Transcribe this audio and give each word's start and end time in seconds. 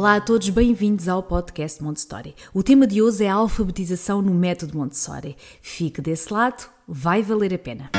Olá 0.00 0.16
a 0.16 0.20
todos, 0.22 0.48
bem-vindos 0.48 1.08
ao 1.08 1.22
podcast 1.22 1.82
Montessori. 1.82 2.34
O 2.54 2.62
tema 2.62 2.86
de 2.86 3.02
hoje 3.02 3.22
é 3.22 3.28
a 3.28 3.34
alfabetização 3.34 4.22
no 4.22 4.32
método 4.32 4.78
Montessori. 4.78 5.36
Fique 5.60 6.00
desse 6.00 6.32
lado, 6.32 6.70
vai 6.88 7.22
valer 7.22 7.52
a 7.52 7.58
pena. 7.58 7.90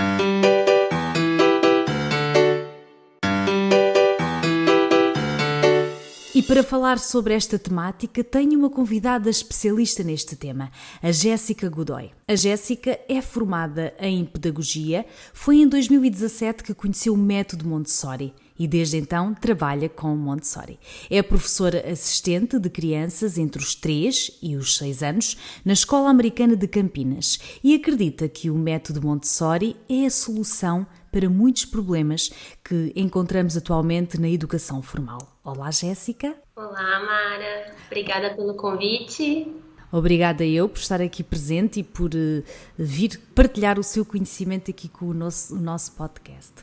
E 6.34 6.42
para 6.42 6.64
falar 6.64 6.98
sobre 6.98 7.36
esta 7.36 7.60
temática, 7.60 8.24
tenho 8.24 8.58
uma 8.58 8.72
convidada 8.72 9.30
especialista 9.30 10.02
neste 10.02 10.36
tema, 10.36 10.72
a 11.04 11.12
Jéssica 11.12 11.70
Godoy. 11.70 12.10
A 12.28 12.34
Jéssica 12.34 13.00
é 13.08 13.22
formada 13.22 13.94
em 14.00 14.26
Pedagogia, 14.26 15.06
foi 15.36 15.58
em 15.58 15.68
2017 15.68 16.64
que 16.64 16.74
conheceu 16.74 17.14
o 17.14 17.18
método 17.18 17.68
Montessori 17.68 18.34
e 18.58 18.68
desde 18.68 18.98
então 18.98 19.34
trabalha 19.34 19.90
com 19.90 20.16
Montessori. 20.16 20.80
É 21.10 21.22
professora 21.22 21.90
assistente 21.90 22.60
de 22.60 22.70
crianças 22.70 23.38
entre 23.38 23.62
os 23.62 23.76
3 23.76 24.40
e 24.42 24.56
os 24.56 24.78
6 24.78 25.04
anos 25.04 25.38
na 25.66 25.74
Escola 25.74 26.10
Americana 26.10 26.56
de 26.56 26.68
Campinas 26.68 27.40
e 27.64 27.74
acredita 27.76 28.28
que 28.28 28.50
o 28.50 28.56
método 28.56 29.02
Montessori 29.02 29.76
é 29.90 30.06
a 30.06 30.10
solução 30.10 30.86
para 31.12 31.30
muitos 31.30 31.66
problemas 31.66 32.32
que 32.64 32.94
encontramos 32.96 33.58
atualmente 33.58 34.20
na 34.20 34.30
educação 34.30 34.82
formal. 34.82 35.20
Olá, 35.44 35.70
Jéssica. 35.72 36.36
Olá, 36.56 37.00
Mara. 37.00 37.76
Obrigada 37.88 38.34
pelo 38.36 38.56
convite. 38.56 39.52
Obrigada 39.92 40.46
eu 40.46 40.70
por 40.70 40.80
estar 40.80 41.02
aqui 41.02 41.22
presente 41.24 41.82
e 41.82 41.84
por 41.84 42.12
uh, 42.14 42.44
vir 42.78 43.20
partilhar 43.36 43.78
o 43.78 43.84
seu 43.84 44.06
conhecimento 44.06 44.72
aqui 44.72 44.88
com 44.88 45.08
o 45.08 45.14
nosso, 45.14 45.56
o 45.56 45.60
nosso 45.60 45.92
podcast. 45.94 46.54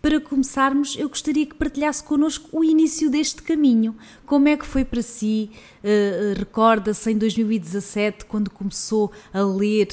Para 0.00 0.20
começarmos, 0.20 0.96
eu 0.98 1.08
gostaria 1.08 1.44
que 1.44 1.54
partilhasse 1.54 2.02
connosco 2.02 2.48
o 2.52 2.64
início 2.64 3.10
deste 3.10 3.42
caminho. 3.42 3.94
Como 4.24 4.48
é 4.48 4.56
que 4.56 4.66
foi 4.66 4.84
para 4.84 5.02
si? 5.02 5.50
Uh, 5.84 6.38
Recorda-se 6.38 7.10
em 7.10 7.18
2017, 7.18 8.24
quando 8.24 8.50
começou 8.50 9.12
a 9.32 9.42
ler 9.42 9.88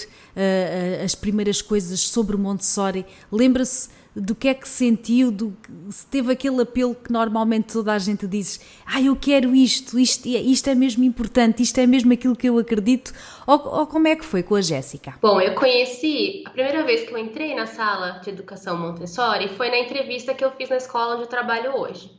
as 1.04 1.16
primeiras 1.16 1.62
coisas 1.62 2.02
sobre 2.02 2.36
Montessori? 2.36 3.06
Lembra-se 3.32 3.90
do 4.16 4.34
que 4.34 4.48
é 4.48 4.54
que 4.54 4.68
sentiu, 4.68 5.30
do, 5.30 5.56
se 5.90 6.06
teve 6.08 6.32
aquele 6.32 6.62
apelo 6.62 6.96
que 6.96 7.12
normalmente 7.12 7.74
toda 7.74 7.92
a 7.92 8.00
gente 8.00 8.26
diz, 8.26 8.62
ah, 8.86 9.02
eu 9.02 9.16
quero 9.16 9.54
isto, 9.54 10.00
isto, 10.00 10.28
isto 10.28 10.70
é 10.70 10.76
mesmo 10.76 11.04
importante, 11.04 11.62
isto 11.62 11.78
é 11.80 11.86
mesmo 11.86 12.14
aquilo 12.14 12.36
que 12.36 12.48
eu 12.48 12.58
acredito, 12.58 13.14
ou, 13.46 13.56
ou 13.80 13.88
como 13.88 14.08
é 14.08 14.16
que 14.16 14.24
foi 14.24 14.42
com 14.42 14.56
a 14.56 14.62
Jéssica? 14.62 15.16
Bom, 15.22 15.42
eu 15.42 15.54
conheci, 15.56 16.44
a 16.46 16.50
primeira 16.52 16.84
vez 16.84 17.04
que 17.04 17.14
eu 17.14 17.18
entrei 17.18 17.54
na 17.54 17.66
sala 17.66 18.20
de 18.24 18.30
educação 18.30 18.78
Montessori 18.78 19.50
foi 19.50 19.70
na 19.70 19.80
entrevista 19.80 20.34
que 20.34 20.46
eu 20.46 20.52
fiz 20.52 20.70
na 20.70 20.78
escola 20.78 21.18
onde 21.18 21.28
trabalho 21.28 21.78
hoje. 21.78 22.10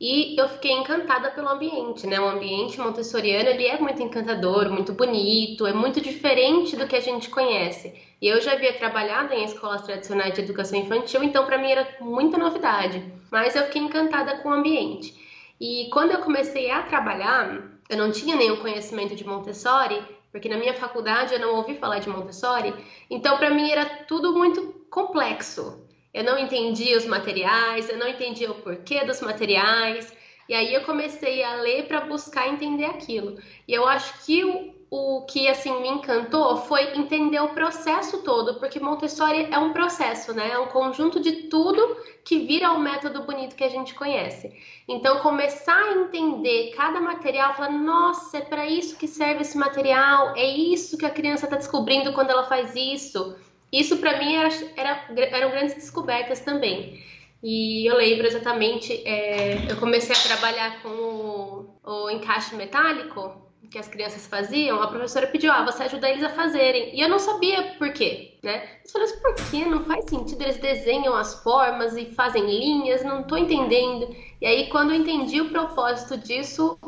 E 0.00 0.40
eu 0.40 0.48
fiquei 0.48 0.70
encantada 0.70 1.30
pelo 1.32 1.48
ambiente, 1.48 2.06
né? 2.06 2.20
O 2.20 2.28
ambiente 2.28 2.78
montessoriano, 2.78 3.48
ele 3.48 3.66
é 3.66 3.80
muito 3.80 4.00
encantador, 4.00 4.70
muito 4.70 4.92
bonito, 4.92 5.66
é 5.66 5.72
muito 5.72 6.00
diferente 6.00 6.76
do 6.76 6.86
que 6.86 6.94
a 6.94 7.00
gente 7.00 7.28
conhece. 7.28 7.92
E 8.20 8.26
eu 8.26 8.40
já 8.40 8.52
havia 8.52 8.72
trabalhado 8.72 9.32
em 9.32 9.44
escolas 9.44 9.82
tradicionais 9.82 10.34
de 10.34 10.40
educação 10.40 10.78
infantil, 10.78 11.22
então 11.22 11.46
para 11.46 11.58
mim 11.58 11.70
era 11.70 11.88
muita 12.00 12.36
novidade. 12.36 13.04
Mas 13.30 13.54
eu 13.54 13.64
fiquei 13.64 13.82
encantada 13.82 14.38
com 14.38 14.48
o 14.48 14.52
ambiente. 14.52 15.14
E 15.60 15.88
quando 15.92 16.12
eu 16.12 16.18
comecei 16.18 16.70
a 16.70 16.82
trabalhar, 16.82 17.62
eu 17.88 17.96
não 17.96 18.10
tinha 18.10 18.36
nenhum 18.36 18.56
conhecimento 18.56 19.14
de 19.14 19.24
Montessori, 19.24 20.02
porque 20.30 20.48
na 20.48 20.56
minha 20.56 20.74
faculdade 20.74 21.34
eu 21.34 21.40
não 21.40 21.56
ouvi 21.56 21.76
falar 21.76 22.00
de 22.00 22.08
Montessori, 22.08 22.74
então 23.08 23.38
para 23.38 23.50
mim 23.50 23.70
era 23.70 23.84
tudo 24.06 24.32
muito 24.32 24.84
complexo. 24.90 25.86
Eu 26.12 26.24
não 26.24 26.38
entendia 26.38 26.96
os 26.96 27.06
materiais, 27.06 27.88
eu 27.88 27.98
não 27.98 28.08
entendia 28.08 28.50
o 28.50 28.54
porquê 28.56 29.04
dos 29.04 29.20
materiais. 29.20 30.12
E 30.48 30.54
aí 30.54 30.72
eu 30.72 30.82
comecei 30.82 31.44
a 31.44 31.56
ler 31.56 31.86
para 31.86 32.00
buscar 32.00 32.48
entender 32.48 32.86
aquilo. 32.86 33.38
E 33.66 33.72
eu 33.74 33.86
acho 33.86 34.24
que 34.24 34.74
o, 34.90 35.22
que 35.22 35.48
assim 35.48 35.82
me 35.82 35.88
encantou 35.88 36.56
foi 36.56 36.96
entender 36.96 37.40
o 37.40 37.48
processo 37.48 38.22
todo, 38.22 38.58
porque 38.58 38.80
Montessori 38.80 39.48
é 39.50 39.58
um 39.58 39.72
processo, 39.72 40.32
né? 40.32 40.50
É 40.52 40.58
um 40.58 40.68
conjunto 40.68 41.20
de 41.20 41.48
tudo 41.48 41.96
que 42.24 42.38
vira 42.38 42.72
o 42.72 42.80
método 42.80 43.22
bonito 43.22 43.54
que 43.54 43.64
a 43.64 43.68
gente 43.68 43.94
conhece. 43.94 44.52
Então 44.88 45.20
começar 45.20 45.78
a 45.78 45.92
entender 45.92 46.72
cada 46.74 47.00
material, 47.00 47.54
falar, 47.54 47.70
nossa, 47.70 48.38
é 48.38 48.40
para 48.40 48.66
isso 48.66 48.96
que 48.96 49.06
serve 49.06 49.42
esse 49.42 49.58
material, 49.58 50.34
é 50.36 50.46
isso 50.46 50.96
que 50.96 51.04
a 51.04 51.10
criança 51.10 51.44
está 51.44 51.56
descobrindo 51.56 52.12
quando 52.14 52.30
ela 52.30 52.44
faz 52.44 52.74
isso. 52.74 53.36
Isso 53.70 53.98
para 53.98 54.18
mim 54.18 54.36
era, 54.36 54.48
era, 54.76 55.04
eram 55.36 55.50
grandes 55.50 55.74
descobertas 55.74 56.40
também. 56.40 57.04
E 57.42 57.88
eu 57.88 57.96
lembro 57.96 58.26
exatamente, 58.26 58.92
é, 59.06 59.70
eu 59.70 59.76
comecei 59.76 60.16
a 60.16 60.18
trabalhar 60.18 60.82
com 60.82 60.88
o, 60.88 61.80
o, 61.84 62.10
encaixe 62.10 62.56
metálico 62.56 63.47
que 63.70 63.78
as 63.78 63.88
crianças 63.88 64.26
faziam, 64.26 64.82
a 64.82 64.86
professora 64.88 65.26
pediu, 65.26 65.52
ah, 65.52 65.64
você 65.64 65.82
ajuda 65.82 66.08
eles 66.08 66.22
a 66.22 66.30
fazerem. 66.30 66.96
E 66.96 67.00
eu 67.00 67.08
não 67.08 67.18
sabia 67.18 67.74
por 67.78 67.92
quê, 67.92 68.38
né? 68.42 68.78
Eu 68.84 68.90
falei 68.90 69.08
assim, 69.08 69.20
por 69.20 69.34
quê? 69.34 69.64
Não 69.64 69.84
faz 69.84 70.04
sentido, 70.08 70.42
eles 70.42 70.58
desenham 70.58 71.14
as 71.14 71.42
formas 71.42 71.96
e 71.96 72.06
fazem 72.06 72.44
linhas, 72.46 73.04
não 73.04 73.22
tô 73.22 73.36
entendendo. 73.36 74.14
E 74.40 74.46
aí, 74.46 74.68
quando 74.68 74.92
eu 74.92 74.96
entendi 74.96 75.40
o 75.40 75.50
propósito 75.50 76.16
disso, 76.16 76.78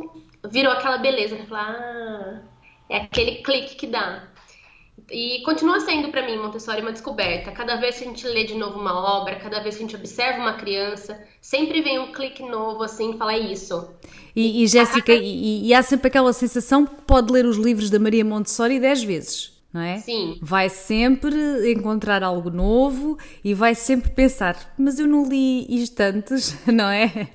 virou 0.50 0.72
aquela 0.72 0.98
beleza. 0.98 1.36
Eu 1.36 1.46
falei, 1.46 1.64
ah, 1.64 2.42
é 2.88 2.96
aquele 2.98 3.42
clique 3.42 3.76
que 3.76 3.86
dá. 3.86 4.29
E 5.10 5.42
continua 5.42 5.80
sendo 5.80 6.08
para 6.08 6.24
mim 6.24 6.38
Montessori 6.38 6.80
uma 6.80 6.92
descoberta. 6.92 7.50
Cada 7.50 7.76
vez 7.76 7.98
que 7.98 8.04
a 8.04 8.06
gente 8.06 8.26
lê 8.26 8.44
de 8.44 8.54
novo 8.54 8.78
uma 8.78 8.94
obra, 8.94 9.36
cada 9.36 9.60
vez 9.60 9.76
que 9.76 9.82
a 9.82 9.86
gente 9.86 9.96
observa 9.96 10.38
uma 10.38 10.54
criança, 10.54 11.20
sempre 11.40 11.82
vem 11.82 11.98
um 11.98 12.12
clique 12.12 12.42
novo 12.42 12.82
assim, 12.84 13.18
falar 13.18 13.36
isso. 13.36 13.90
E, 14.36 14.62
e 14.62 14.66
Jéssica, 14.68 15.12
e, 15.12 15.66
e, 15.66 15.74
há 15.74 15.82
sempre 15.82 16.06
aquela 16.06 16.32
sensação 16.32 16.86
que 16.86 17.02
pode 17.02 17.32
ler 17.32 17.44
os 17.44 17.56
livros 17.56 17.90
da 17.90 17.98
Maria 17.98 18.24
Montessori 18.24 18.78
dez 18.78 19.02
vezes. 19.02 19.58
Não 19.72 19.80
é? 19.80 19.98
Sim. 19.98 20.38
Vai 20.40 20.68
sempre 20.68 21.72
encontrar 21.72 22.22
algo 22.22 22.50
novo 22.50 23.16
e 23.42 23.54
vai 23.54 23.74
sempre 23.74 24.10
pensar, 24.10 24.74
mas 24.76 24.98
eu 24.98 25.06
não 25.06 25.28
li 25.28 25.66
isto 25.68 26.00
antes, 26.00 26.56
não 26.66 26.88
é? 26.88 27.28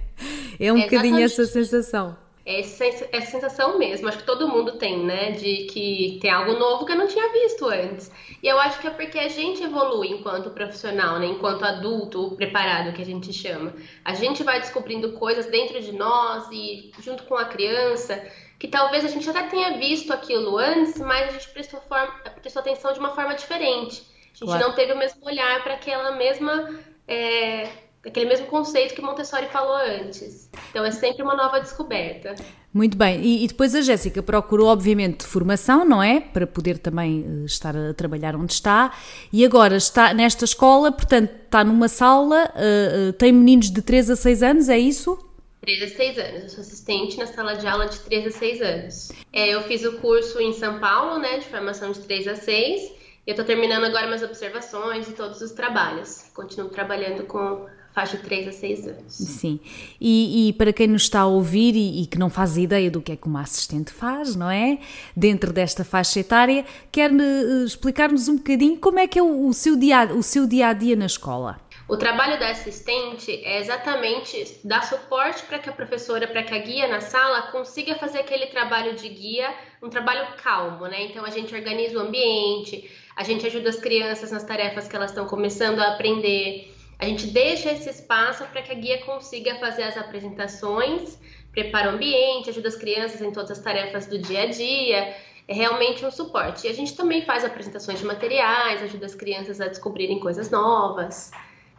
É 0.59 0.71
um 0.71 0.77
é 0.77 0.83
bocadinho 0.83 1.19
essa 1.19 1.45
sensação 1.45 2.15
essa, 2.45 2.85
essa 2.85 3.31
sensação 3.31 3.79
mesmo, 3.79 4.07
acho 4.07 4.19
que 4.19 4.25
todo 4.25 4.47
mundo 4.47 4.77
tem, 4.77 5.03
né? 5.03 5.31
De 5.31 5.65
que 5.65 6.19
tem 6.21 6.29
algo 6.29 6.53
novo 6.53 6.85
que 6.85 6.91
eu 6.91 6.95
não 6.95 7.07
tinha 7.07 7.31
visto 7.31 7.65
antes. 7.67 8.11
E 8.41 8.47
eu 8.47 8.59
acho 8.59 8.79
que 8.79 8.85
é 8.85 8.91
porque 8.91 9.17
a 9.17 9.27
gente 9.27 9.63
evolui 9.63 10.09
enquanto 10.09 10.51
profissional, 10.51 11.17
né? 11.17 11.25
Enquanto 11.25 11.65
adulto 11.65 12.35
preparado, 12.35 12.93
que 12.93 13.01
a 13.01 13.05
gente 13.05 13.33
chama. 13.33 13.73
A 14.03 14.13
gente 14.13 14.43
vai 14.43 14.59
descobrindo 14.59 15.13
coisas 15.13 15.47
dentro 15.47 15.81
de 15.81 15.91
nós 15.91 16.47
e 16.51 16.91
junto 16.99 17.23
com 17.23 17.35
a 17.35 17.45
criança, 17.45 18.23
que 18.59 18.67
talvez 18.67 19.03
a 19.03 19.07
gente 19.07 19.27
até 19.27 19.43
tenha 19.43 19.79
visto 19.79 20.13
aquilo 20.13 20.59
antes, 20.59 20.99
mas 20.99 21.29
a 21.29 21.31
gente 21.31 21.49
prestou, 21.49 21.81
forma, 21.81 22.13
prestou 22.41 22.59
atenção 22.59 22.93
de 22.93 22.99
uma 22.99 23.15
forma 23.15 23.33
diferente. 23.33 24.03
A 24.21 24.37
gente 24.37 24.45
claro. 24.45 24.67
não 24.67 24.75
teve 24.75 24.93
o 24.93 24.97
mesmo 24.97 25.25
olhar 25.25 25.63
para 25.63 25.73
aquela 25.73 26.11
mesma. 26.11 26.79
É, 27.07 27.84
aquele 28.05 28.29
mesmo 28.29 28.45
conceito 28.47 28.93
que 28.93 29.01
Montessori 29.01 29.47
falou 29.47 29.75
antes. 29.75 30.49
Então 30.69 30.85
é 30.85 30.91
sempre 30.91 31.23
uma 31.23 31.35
nova 31.35 31.59
descoberta. 31.59 32.35
Muito 32.73 32.97
bem, 32.97 33.21
e, 33.21 33.45
e 33.45 33.47
depois 33.47 33.73
a 33.73 33.81
Jéssica 33.81 34.21
procurou, 34.21 34.67
obviamente, 34.67 35.25
formação, 35.25 35.85
não 35.85 36.03
é? 36.03 36.19
Para 36.19 36.45
poder 36.45 36.77
também 36.77 37.25
eh, 37.25 37.45
estar 37.45 37.75
a 37.75 37.93
trabalhar 37.93 38.35
onde 38.35 38.51
está, 38.51 38.93
e 39.31 39.45
agora 39.45 39.77
está 39.77 40.13
nesta 40.13 40.43
escola, 40.43 40.91
portanto, 40.91 41.31
está 41.45 41.63
numa 41.63 41.87
sala, 41.87 42.51
uh, 42.53 43.09
uh, 43.09 43.13
tem 43.13 43.31
meninos 43.31 43.71
de 43.71 43.81
3 43.81 44.09
a 44.09 44.15
6 44.17 44.43
anos, 44.43 44.67
é 44.67 44.77
isso? 44.77 45.17
3 45.61 45.83
a 45.83 45.87
6 45.95 46.17
anos. 46.17 46.43
Eu 46.43 46.49
sou 46.49 46.61
assistente 46.61 47.17
na 47.17 47.25
sala 47.25 47.55
de 47.55 47.65
aula 47.65 47.87
de 47.87 47.97
3 47.99 48.27
a 48.27 48.31
6 48.31 48.61
anos. 48.61 49.11
É, 49.31 49.55
eu 49.55 49.63
fiz 49.63 49.85
o 49.85 49.93
curso 49.93 50.41
em 50.41 50.51
São 50.51 50.77
Paulo, 50.79 51.17
né, 51.17 51.39
de 51.39 51.45
formação 51.45 51.93
de 51.93 52.01
3 52.01 52.27
a 52.27 52.35
6. 52.35 52.93
Eu 53.25 53.31
estou 53.31 53.45
terminando 53.45 53.85
agora 53.85 54.05
minhas 54.05 54.21
observações 54.21 55.07
e 55.07 55.13
todos 55.13 55.41
os 55.41 55.51
trabalhos. 55.51 56.29
Continuo 56.33 56.69
trabalhando 56.69 57.23
com 57.23 57.65
faixa 57.95 58.17
de 58.17 58.23
3 58.23 58.49
a 58.49 58.51
6 58.51 58.87
anos. 58.87 59.13
Sim, 59.13 59.59
e, 59.99 60.49
e, 60.49 60.53
para 60.53 60.73
quem 60.73 60.85
nos 60.85 61.03
está 61.03 61.21
a 61.21 61.27
ouvir 61.27 61.75
e, 61.75 62.03
e, 62.03 62.05
que 62.05 62.19
não 62.19 62.29
faz 62.29 62.57
ideia 62.57 62.91
do 62.91 63.01
que 63.01 63.13
é 63.13 63.15
que 63.15 63.25
uma 63.25 63.41
assistente 63.41 63.91
faz, 63.91 64.35
não 64.35 64.51
é? 64.51 64.79
Dentro 65.15 65.53
desta 65.53 65.85
faixa 65.85 66.19
etária, 66.19 66.65
quer 66.91 67.09
uh, 67.09 67.65
explicar-nos 67.65 68.27
um 68.27 68.35
bocadinho 68.35 68.77
como 68.77 68.99
é 68.99 69.07
que 69.07 69.17
é 69.17 69.23
o, 69.23 69.47
o, 69.47 69.53
seu 69.53 69.77
dia, 69.77 70.13
o 70.13 70.21
seu 70.21 70.45
dia 70.45 70.67
a 70.67 70.73
dia 70.73 70.95
na 70.95 71.05
escola? 71.05 71.57
O 71.87 71.95
trabalho 71.95 72.39
da 72.39 72.49
assistente 72.49 73.31
é 73.31 73.59
exatamente 73.59 74.59
dar 74.63 74.83
suporte 74.83 75.43
para 75.43 75.59
que 75.59 75.69
a 75.69 75.71
professora, 75.71 76.27
para 76.27 76.43
que 76.43 76.53
a 76.53 76.57
guia 76.57 76.87
na 76.87 76.99
sala 76.99 77.43
consiga 77.51 77.95
fazer 77.95 78.19
aquele 78.19 78.47
trabalho 78.47 78.95
de 78.95 79.07
guia 79.07 79.53
um 79.81 79.89
trabalho 79.89 80.25
calmo, 80.41 80.87
né? 80.87 81.03
Então 81.03 81.23
a 81.23 81.29
gente 81.29 81.53
organiza 81.53 81.97
o 81.97 82.01
ambiente, 82.01 82.89
a 83.15 83.23
gente 83.23 83.45
ajuda 83.45 83.69
as 83.69 83.75
crianças 83.75 84.31
nas 84.31 84.43
tarefas 84.43 84.87
que 84.87 84.95
elas 84.95 85.11
estão 85.11 85.27
começando 85.27 85.79
a 85.79 85.93
aprender. 85.93 86.74
A 86.99 87.05
gente 87.05 87.27
deixa 87.27 87.71
esse 87.71 87.89
espaço 87.89 88.45
para 88.45 88.61
que 88.61 88.71
a 88.71 88.75
guia 88.75 89.03
consiga 89.05 89.55
fazer 89.55 89.83
as 89.83 89.97
apresentações, 89.97 91.19
prepara 91.51 91.91
o 91.91 91.95
ambiente, 91.95 92.49
ajuda 92.49 92.67
as 92.69 92.75
crianças 92.75 93.21
em 93.21 93.31
todas 93.31 93.51
as 93.51 93.59
tarefas 93.59 94.05
do 94.07 94.17
dia 94.17 94.43
a 94.43 94.45
dia. 94.47 95.15
É 95.47 95.53
realmente 95.53 96.05
um 96.05 96.09
suporte. 96.09 96.65
E 96.65 96.69
a 96.69 96.73
gente 96.73 96.95
também 96.95 97.23
faz 97.23 97.45
apresentações 97.45 97.99
de 97.99 98.05
materiais, 98.05 98.81
ajuda 98.81 99.05
as 99.05 99.13
crianças 99.13 99.61
a 99.61 99.67
descobrirem 99.67 100.19
coisas 100.19 100.49
novas. 100.49 101.31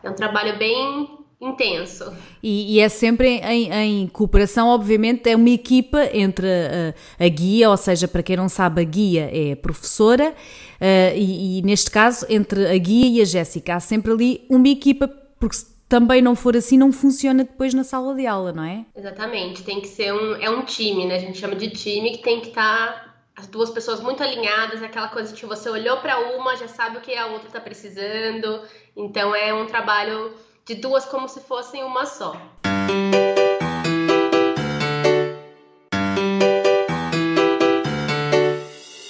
É 0.02 0.10
um 0.10 0.14
trabalho 0.14 0.56
bem 0.56 1.25
intenso. 1.40 2.16
E, 2.42 2.76
e, 2.76 2.80
é 2.80 2.88
sempre 2.88 3.38
em, 3.38 3.72
em, 3.72 4.06
cooperação, 4.08 4.68
obviamente, 4.68 5.28
é 5.28 5.36
uma 5.36 5.50
equipa 5.50 6.08
entre 6.12 6.46
a, 6.46 7.24
a, 7.24 7.28
guia, 7.28 7.70
ou 7.70 7.76
seja, 7.76 8.08
para 8.08 8.22
quem 8.22 8.36
não 8.36 8.48
sabe, 8.48 8.80
a 8.80 8.84
guia 8.84 9.30
é 9.32 9.52
a 9.52 9.56
professora, 9.56 10.30
uh, 10.30 11.16
e, 11.16 11.58
e, 11.58 11.62
neste 11.62 11.90
caso, 11.90 12.26
entre 12.28 12.66
a 12.66 12.78
guia 12.78 13.18
e 13.18 13.20
a 13.20 13.24
Jéssica, 13.24 13.74
há 13.74 13.80
sempre 13.80 14.12
ali 14.12 14.46
uma 14.48 14.68
equipa, 14.68 15.08
porque 15.38 15.56
se 15.56 15.76
também 15.88 16.20
não 16.20 16.34
for 16.34 16.56
assim, 16.56 16.76
não 16.76 16.92
funciona 16.92 17.44
depois 17.44 17.72
na 17.72 17.84
sala 17.84 18.14
de 18.14 18.26
aula, 18.26 18.52
não 18.52 18.64
é? 18.64 18.84
Exatamente, 18.96 19.62
tem 19.62 19.80
que 19.80 19.88
ser 19.88 20.12
um, 20.12 20.34
é 20.36 20.50
um 20.50 20.64
time, 20.64 21.06
né? 21.06 21.16
A 21.16 21.20
gente 21.20 21.38
chama 21.38 21.54
de 21.54 21.70
time 21.70 22.12
que 22.12 22.22
tem 22.22 22.40
que 22.40 22.48
estar 22.48 22.88
tá 22.88 23.06
as 23.36 23.46
duas 23.46 23.70
pessoas 23.70 24.00
muito 24.00 24.22
alinhadas, 24.22 24.82
aquela 24.82 25.08
coisa 25.08 25.34
que 25.34 25.44
você 25.44 25.68
olhou 25.68 25.98
para 25.98 26.18
uma, 26.36 26.56
já 26.56 26.66
sabe 26.66 26.96
o 26.96 27.00
que 27.02 27.14
a 27.14 27.26
outra 27.26 27.48
está 27.48 27.60
precisando. 27.60 28.62
Então 28.96 29.34
é 29.34 29.52
um 29.52 29.66
trabalho 29.66 30.32
de 30.66 30.74
duas 30.74 31.04
como 31.04 31.28
se 31.28 31.40
fossem 31.40 31.84
uma 31.84 32.04
só. 32.04 32.34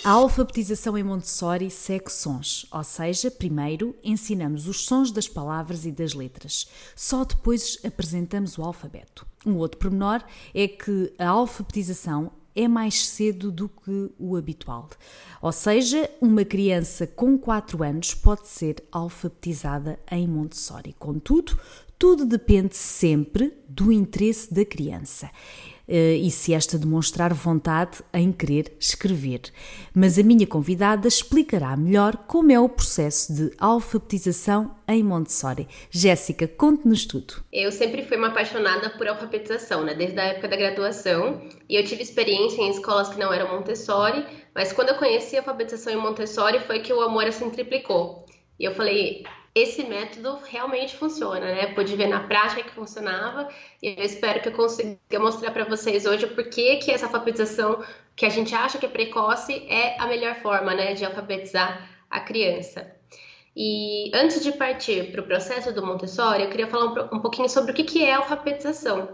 A 0.05 0.11
alfabetização 0.11 0.97
em 0.97 1.03
Montessori 1.03 1.69
segue 1.69 2.13
sons, 2.13 2.67
ou 2.71 2.85
seja, 2.85 3.29
primeiro 3.29 3.97
ensinamos 4.05 4.69
os 4.69 4.85
sons 4.85 5.11
das 5.11 5.27
palavras 5.27 5.85
e 5.85 5.91
das 5.91 6.13
letras, 6.13 6.69
só 6.95 7.25
depois 7.25 7.79
apresentamos 7.85 8.57
o 8.57 8.63
alfabeto. 8.63 9.27
Um 9.45 9.57
outro 9.57 9.81
pormenor 9.81 10.23
é 10.55 10.69
que 10.69 11.13
a 11.19 11.27
alfabetização 11.27 12.31
é 12.57 12.67
mais 12.67 13.07
cedo 13.07 13.53
do 13.53 13.69
que 13.69 14.11
o 14.19 14.35
habitual. 14.35 14.89
Ou 15.41 15.53
seja, 15.53 16.11
uma 16.21 16.45
criança 16.45 17.07
com 17.07 17.39
4 17.39 17.85
anos 17.85 18.15
pode 18.15 18.49
ser 18.49 18.83
alfabetizada 18.91 20.01
em 20.11 20.27
Montessori. 20.27 20.97
Contudo, 20.99 21.57
tudo 21.99 22.25
depende 22.25 22.75
sempre 22.75 23.53
do 23.69 23.93
interesse 23.93 24.53
da 24.53 24.65
criança. 24.65 25.31
Eh, 25.89 26.17
e 26.17 26.31
se 26.31 26.53
esta 26.53 26.79
demonstrar 26.79 27.33
vontade 27.33 28.03
em 28.13 28.33
querer 28.33 28.73
escrever. 28.79 29.43
Mas 29.95 30.19
a 30.19 30.23
minha 30.23 30.47
convidada 30.47 31.07
explicará 31.07 31.77
melhor 31.77 32.17
como 32.27 32.51
é 32.51 32.59
o 32.59 32.69
processo 32.69 33.33
de 33.33 33.53
alfabetização 33.59 34.75
em 34.89 35.03
Montessori. 35.03 35.69
Jéssica, 35.91 36.49
conte-nos 36.49 37.05
tudo. 37.05 37.35
Eu 37.53 37.71
sempre 37.71 38.03
fui 38.03 38.17
uma 38.17 38.29
apaixonada 38.29 38.91
por 38.91 39.07
alfabetização, 39.07 39.85
né? 39.85 39.95
desde 39.95 40.19
a 40.19 40.25
época 40.25 40.49
da 40.49 40.57
graduação, 40.57 41.41
e 41.69 41.77
eu 41.77 41.85
tive 41.85 42.03
experiência 42.03 42.61
em 42.63 42.71
escolas 42.71 43.09
que 43.09 43.19
não 43.19 43.33
eram 43.33 43.57
Montessori, 43.57 44.25
mas 44.55 44.73
quando 44.73 44.89
eu 44.89 44.97
conheci 44.97 45.37
a 45.37 45.41
alfabetização 45.41 45.93
em 45.93 45.97
Montessori 45.97 46.61
foi 46.61 46.81
que 46.81 46.93
o 46.93 47.01
amor 47.01 47.27
assim 47.27 47.49
triplicou. 47.51 48.27
E 48.59 48.65
eu 48.65 48.75
falei, 48.75 49.25
esse 49.57 49.85
método 49.85 50.39
realmente 50.45 50.95
funciona, 50.95 51.41
né? 51.41 51.69
Pude 51.69 51.97
ver 51.97 52.09
na 52.09 52.21
prática 52.21 52.63
que 52.63 52.73
funcionava 52.73 53.49
e 53.83 53.99
eu 53.99 54.05
espero 54.05 54.43
que 54.43 54.51
eu 54.51 54.53
consiga 54.53 55.19
mostrar 55.19 55.51
para 55.51 55.65
vocês 55.65 56.05
hoje 56.05 56.27
o 56.27 56.35
porquê 56.35 56.77
que 56.77 56.91
essa 56.91 57.07
alfabetização 57.07 57.83
que 58.15 58.27
a 58.27 58.29
gente 58.29 58.55
acha 58.55 58.77
que 58.77 58.85
é 58.85 58.89
precoce 58.89 59.67
é 59.67 59.99
a 59.99 60.07
melhor 60.07 60.35
forma, 60.37 60.75
né, 60.75 60.93
de 60.93 61.07
alfabetizar 61.07 61.89
a 62.11 62.21
criança. 62.21 62.95
E 63.57 64.11
antes 64.15 64.45
de 64.45 64.53
partir 64.53 65.11
para 65.11 65.23
o 65.23 65.27
processo 65.27 65.73
do 65.73 65.85
Montessori, 65.85 66.43
eu 66.43 66.51
queria 66.51 66.67
falar 66.67 67.09
um, 67.11 67.21
pouquinho 67.21 67.49
sobre 67.49 67.73
o 67.73 67.75
que, 67.75 67.85
que 67.85 68.05
é 68.05 68.13
alfabetização. 68.13 69.09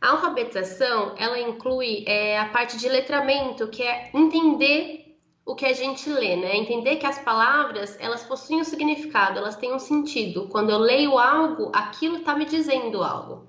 A 0.00 0.10
alfabetização, 0.10 1.16
ela 1.18 1.40
inclui 1.40 2.04
é, 2.06 2.38
a 2.38 2.44
parte 2.46 2.76
de 2.76 2.88
letramento, 2.88 3.66
que 3.66 3.82
é 3.82 4.10
entender 4.14 5.03
o 5.46 5.54
que 5.54 5.66
a 5.66 5.72
gente 5.72 6.08
lê, 6.08 6.36
né? 6.36 6.56
Entender 6.56 6.96
que 6.96 7.06
as 7.06 7.18
palavras, 7.18 7.96
elas 8.00 8.24
possuem 8.24 8.60
um 8.60 8.64
significado, 8.64 9.38
elas 9.38 9.56
têm 9.56 9.74
um 9.74 9.78
sentido. 9.78 10.48
Quando 10.48 10.70
eu 10.70 10.78
leio 10.78 11.18
algo, 11.18 11.70
aquilo 11.74 12.16
está 12.18 12.34
me 12.34 12.46
dizendo 12.46 13.02
algo, 13.02 13.46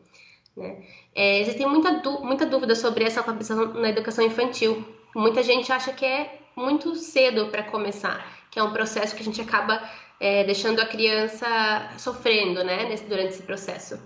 né? 0.56 0.84
É, 1.14 1.40
existem 1.40 1.66
muita, 1.66 1.92
muita 2.22 2.46
dúvida 2.46 2.76
sobre 2.76 3.06
essa 3.06 3.22
alfabetização 3.22 3.74
na 3.74 3.90
educação 3.90 4.26
infantil. 4.26 4.86
Muita 5.16 5.42
gente 5.42 5.72
acha 5.72 5.94
que 5.94 6.06
é 6.06 6.40
muito 6.56 6.94
cedo 6.96 7.48
para 7.48 7.64
começar, 7.64 8.26
que 8.52 8.60
é 8.60 8.64
um 8.64 8.74
processo 8.74 9.16
que 9.16 9.22
a 9.22 9.26
gente 9.26 9.40
acaba 9.40 9.82
é, 10.20 10.44
deixando 10.44 10.82
a 10.82 10.86
criança 10.86 11.48
sofrendo, 11.98 12.64
né, 12.64 12.90
nesse, 12.90 13.06
durante 13.06 13.30
esse 13.30 13.44
processo. 13.44 13.98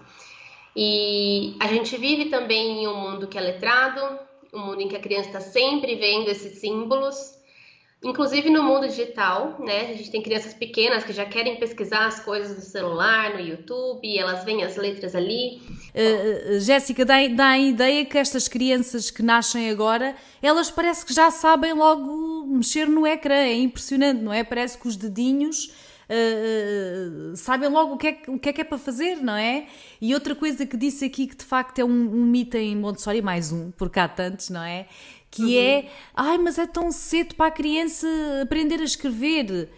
E 0.76 1.56
a 1.60 1.68
gente 1.68 1.98
vive 1.98 2.26
também 2.26 2.84
em 2.84 2.88
um 2.88 2.96
mundo 2.96 3.28
que 3.28 3.38
é 3.38 3.42
letrado, 3.42 4.20
um 4.54 4.60
mundo 4.60 4.82
em 4.82 4.88
que 4.88 4.96
a 4.96 5.00
criança 5.00 5.30
está 5.30 5.42
sempre 5.42 5.96
vendo 5.96 6.30
esses 6.30 6.60
símbolos, 6.60 7.39
Inclusive 8.02 8.50
no 8.50 8.64
mundo 8.64 8.88
digital, 8.88 9.58
né? 9.60 9.92
A 9.92 9.94
gente 9.94 10.10
tem 10.10 10.22
crianças 10.22 10.54
pequenas 10.54 11.04
que 11.04 11.12
já 11.12 11.26
querem 11.26 11.60
pesquisar 11.60 12.06
as 12.06 12.18
coisas 12.22 12.56
no 12.56 12.62
celular, 12.62 13.34
no 13.34 13.42
YouTube, 13.42 14.18
elas 14.18 14.46
veem 14.46 14.64
as 14.64 14.78
letras 14.78 15.14
ali. 15.16 15.62
Uh, 15.94 16.62
Jéssica, 16.62 17.04
dá, 17.04 17.16
dá 17.28 17.50
a 17.50 17.60
ideia 17.60 18.06
que 18.06 18.18
estas 18.18 18.48
crianças 18.48 19.12
que 19.12 19.22
nascem 19.22 19.70
agora, 19.70 20.16
elas 20.42 20.72
parece 20.72 21.06
que 21.06 21.14
já 21.14 21.30
sabem 21.30 21.74
logo 21.74 22.48
mexer 22.48 22.88
no 22.88 23.06
ecrã. 23.06 23.36
É 23.36 23.58
impressionante, 23.58 24.22
não 24.22 24.32
é? 24.32 24.46
Parece 24.46 24.78
que 24.78 24.88
os 24.88 24.96
dedinhos. 24.96 25.70
Uh, 26.10 27.36
sabem 27.36 27.70
logo 27.70 27.94
o 27.94 27.98
que, 27.98 28.08
é, 28.08 28.22
o 28.30 28.40
que 28.40 28.50
é 28.50 28.54
que 28.54 28.62
é 28.62 28.64
para 28.64 28.80
fazer, 28.80 29.18
não 29.18 29.36
é? 29.36 29.68
E 30.02 30.12
outra 30.16 30.34
coisa 30.34 30.66
que 30.66 30.76
disse 30.76 31.06
aqui 31.06 31.28
que 31.28 31.36
de 31.36 31.46
facto 31.46 31.78
é 31.78 31.86
um, 31.86 31.88
um 31.90 32.26
mito 32.26 32.58
em 32.58 32.76
Montessori, 32.76 33.22
mais 33.22 33.52
um, 33.52 33.70
porque 33.70 34.00
há 34.00 34.08
tantos, 34.08 34.50
não 34.50 34.64
é? 34.64 34.88
Que 35.32 35.44
uhum. 35.44 35.62
é, 35.62 35.86
ai, 36.16 36.38
mas 36.38 36.58
é 36.58 36.66
tão 36.66 36.92
cedo 36.92 37.36
para 37.36 37.48
a 37.48 37.52
criança 37.52 38.08
aprender 38.42 38.80
a 38.80 38.84
escrever. 38.84 39.70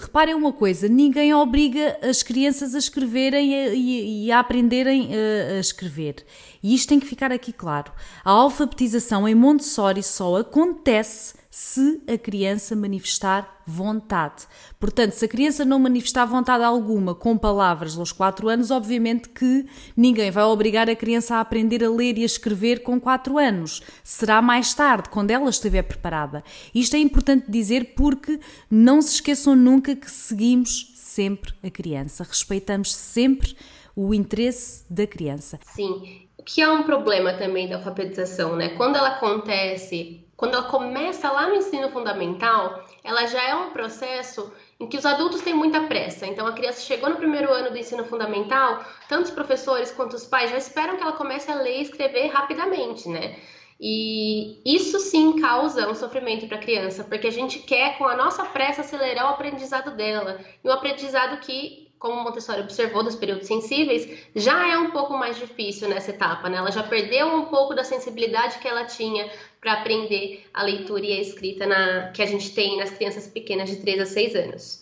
Reparem 0.00 0.34
uma 0.34 0.52
coisa, 0.52 0.88
ninguém 0.88 1.34
obriga 1.34 1.98
as 2.00 2.22
crianças 2.22 2.74
a 2.74 2.78
escreverem 2.78 3.52
e, 3.74 4.30
a 4.30 4.38
aprenderem 4.38 5.10
a, 5.12 5.56
a 5.56 5.60
escrever. 5.60 6.24
E 6.62 6.74
isto 6.74 6.88
tem 6.88 7.00
que 7.00 7.06
ficar 7.06 7.32
aqui 7.32 7.52
claro. 7.52 7.92
A 8.24 8.30
alfabetização 8.30 9.28
em 9.28 9.34
Montessori 9.34 10.02
só 10.02 10.36
acontece 10.36 11.34
se 11.56 12.02
a 12.08 12.18
criança 12.18 12.74
manifestar 12.74 13.62
vontade. 13.64 14.44
Portanto, 14.80 15.12
se 15.12 15.24
a 15.24 15.28
criança 15.28 15.64
não 15.64 15.78
manifestar 15.78 16.24
vontade 16.24 16.64
alguma 16.64 17.14
com 17.14 17.38
palavras 17.38 17.96
aos 17.96 18.10
4 18.10 18.48
anos, 18.48 18.72
obviamente 18.72 19.28
que 19.28 19.64
ninguém 19.96 20.32
vai 20.32 20.42
obrigar 20.42 20.90
a 20.90 20.96
criança 20.96 21.36
a 21.36 21.40
aprender 21.40 21.84
a 21.84 21.88
ler 21.88 22.18
e 22.18 22.24
a 22.24 22.26
escrever 22.26 22.82
com 22.82 23.00
4 23.00 23.38
anos. 23.38 23.82
Será 24.02 24.42
mais 24.42 24.74
tarde, 24.74 25.08
quando 25.08 25.30
ela 25.30 25.48
estiver 25.48 25.82
preparada. 25.82 26.42
Isto 26.74 26.96
é 26.96 26.98
importante 26.98 27.48
dizer 27.48 27.94
porque 27.94 28.40
não 28.68 29.00
se 29.00 29.14
esqueçam 29.14 29.54
nunca 29.54 29.94
que 29.94 30.10
seguimos 30.10 30.92
sempre 30.96 31.54
a 31.62 31.70
criança, 31.70 32.24
respeitamos 32.24 32.92
sempre 32.92 33.56
o 33.94 34.12
interesse 34.12 34.84
da 34.90 35.06
criança. 35.06 35.60
Sim, 35.62 36.26
o 36.36 36.42
que 36.42 36.60
é 36.60 36.68
um 36.68 36.82
problema 36.82 37.32
também 37.34 37.68
da 37.68 37.76
alfabetização, 37.76 38.56
né? 38.56 38.70
Quando 38.70 38.96
ela 38.96 39.10
acontece 39.10 40.23
quando 40.36 40.54
ela 40.54 40.64
começa 40.64 41.30
lá 41.30 41.46
no 41.48 41.54
ensino 41.54 41.90
fundamental, 41.90 42.84
ela 43.02 43.26
já 43.26 43.42
é 43.42 43.54
um 43.54 43.70
processo 43.70 44.52
em 44.80 44.88
que 44.88 44.96
os 44.96 45.06
adultos 45.06 45.42
têm 45.42 45.54
muita 45.54 45.82
pressa. 45.82 46.26
Então, 46.26 46.46
a 46.46 46.52
criança 46.52 46.80
chegou 46.80 47.08
no 47.08 47.16
primeiro 47.16 47.52
ano 47.52 47.70
do 47.70 47.78
ensino 47.78 48.04
fundamental, 48.04 48.84
tanto 49.08 49.26
os 49.26 49.30
professores 49.30 49.92
quanto 49.92 50.14
os 50.16 50.26
pais 50.26 50.50
já 50.50 50.56
esperam 50.56 50.96
que 50.96 51.02
ela 51.02 51.12
comece 51.12 51.50
a 51.50 51.54
ler 51.54 51.78
e 51.78 51.82
escrever 51.82 52.28
rapidamente, 52.28 53.08
né? 53.08 53.36
E 53.80 54.60
isso 54.64 54.98
sim 54.98 55.40
causa 55.40 55.88
um 55.88 55.94
sofrimento 55.94 56.46
para 56.46 56.56
a 56.56 56.60
criança, 56.60 57.04
porque 57.04 57.26
a 57.26 57.32
gente 57.32 57.58
quer, 57.60 57.98
com 57.98 58.04
a 58.04 58.16
nossa 58.16 58.44
pressa, 58.44 58.80
acelerar 58.80 59.26
o 59.26 59.34
aprendizado 59.34 59.96
dela. 59.96 60.40
E 60.62 60.68
um 60.68 60.72
aprendizado 60.72 61.38
que 61.40 61.84
como 62.04 62.22
Montessori 62.22 62.60
observou 62.60 63.02
dos 63.02 63.16
períodos 63.16 63.46
sensíveis, 63.46 64.28
já 64.36 64.70
é 64.70 64.76
um 64.76 64.90
pouco 64.90 65.14
mais 65.14 65.38
difícil 65.38 65.88
nessa 65.88 66.10
etapa, 66.10 66.50
né? 66.50 66.58
Ela 66.58 66.70
já 66.70 66.82
perdeu 66.82 67.28
um 67.28 67.46
pouco 67.46 67.74
da 67.74 67.82
sensibilidade 67.82 68.58
que 68.58 68.68
ela 68.68 68.84
tinha 68.84 69.26
para 69.64 69.72
aprender 69.80 70.44
a 70.52 70.62
leitura 70.62 71.06
e 71.06 71.12
a 71.14 71.20
escrita 71.22 71.66
na, 71.66 72.10
que 72.10 72.22
a 72.22 72.26
gente 72.26 72.54
tem 72.54 72.76
nas 72.76 72.90
crianças 72.90 73.26
pequenas 73.26 73.70
de 73.70 73.76
3 73.76 74.02
a 74.02 74.06
6 74.06 74.36
anos. 74.36 74.80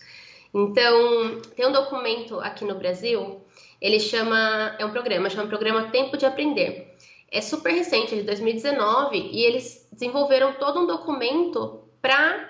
Então, 0.53 1.41
tem 1.55 1.65
um 1.65 1.71
documento 1.71 2.37
aqui 2.41 2.65
no 2.65 2.75
Brasil, 2.75 3.41
ele 3.81 3.97
chama, 3.97 4.75
é 4.77 4.85
um 4.85 4.91
programa, 4.91 5.29
chama 5.29 5.47
Programa 5.47 5.89
Tempo 5.89 6.17
de 6.17 6.25
Aprender. 6.25 6.93
É 7.31 7.39
super 7.39 7.71
recente, 7.71 8.13
de 8.13 8.23
2019, 8.23 9.17
e 9.17 9.45
eles 9.45 9.87
desenvolveram 9.91 10.53
todo 10.53 10.81
um 10.81 10.85
documento 10.85 11.85
para 12.01 12.49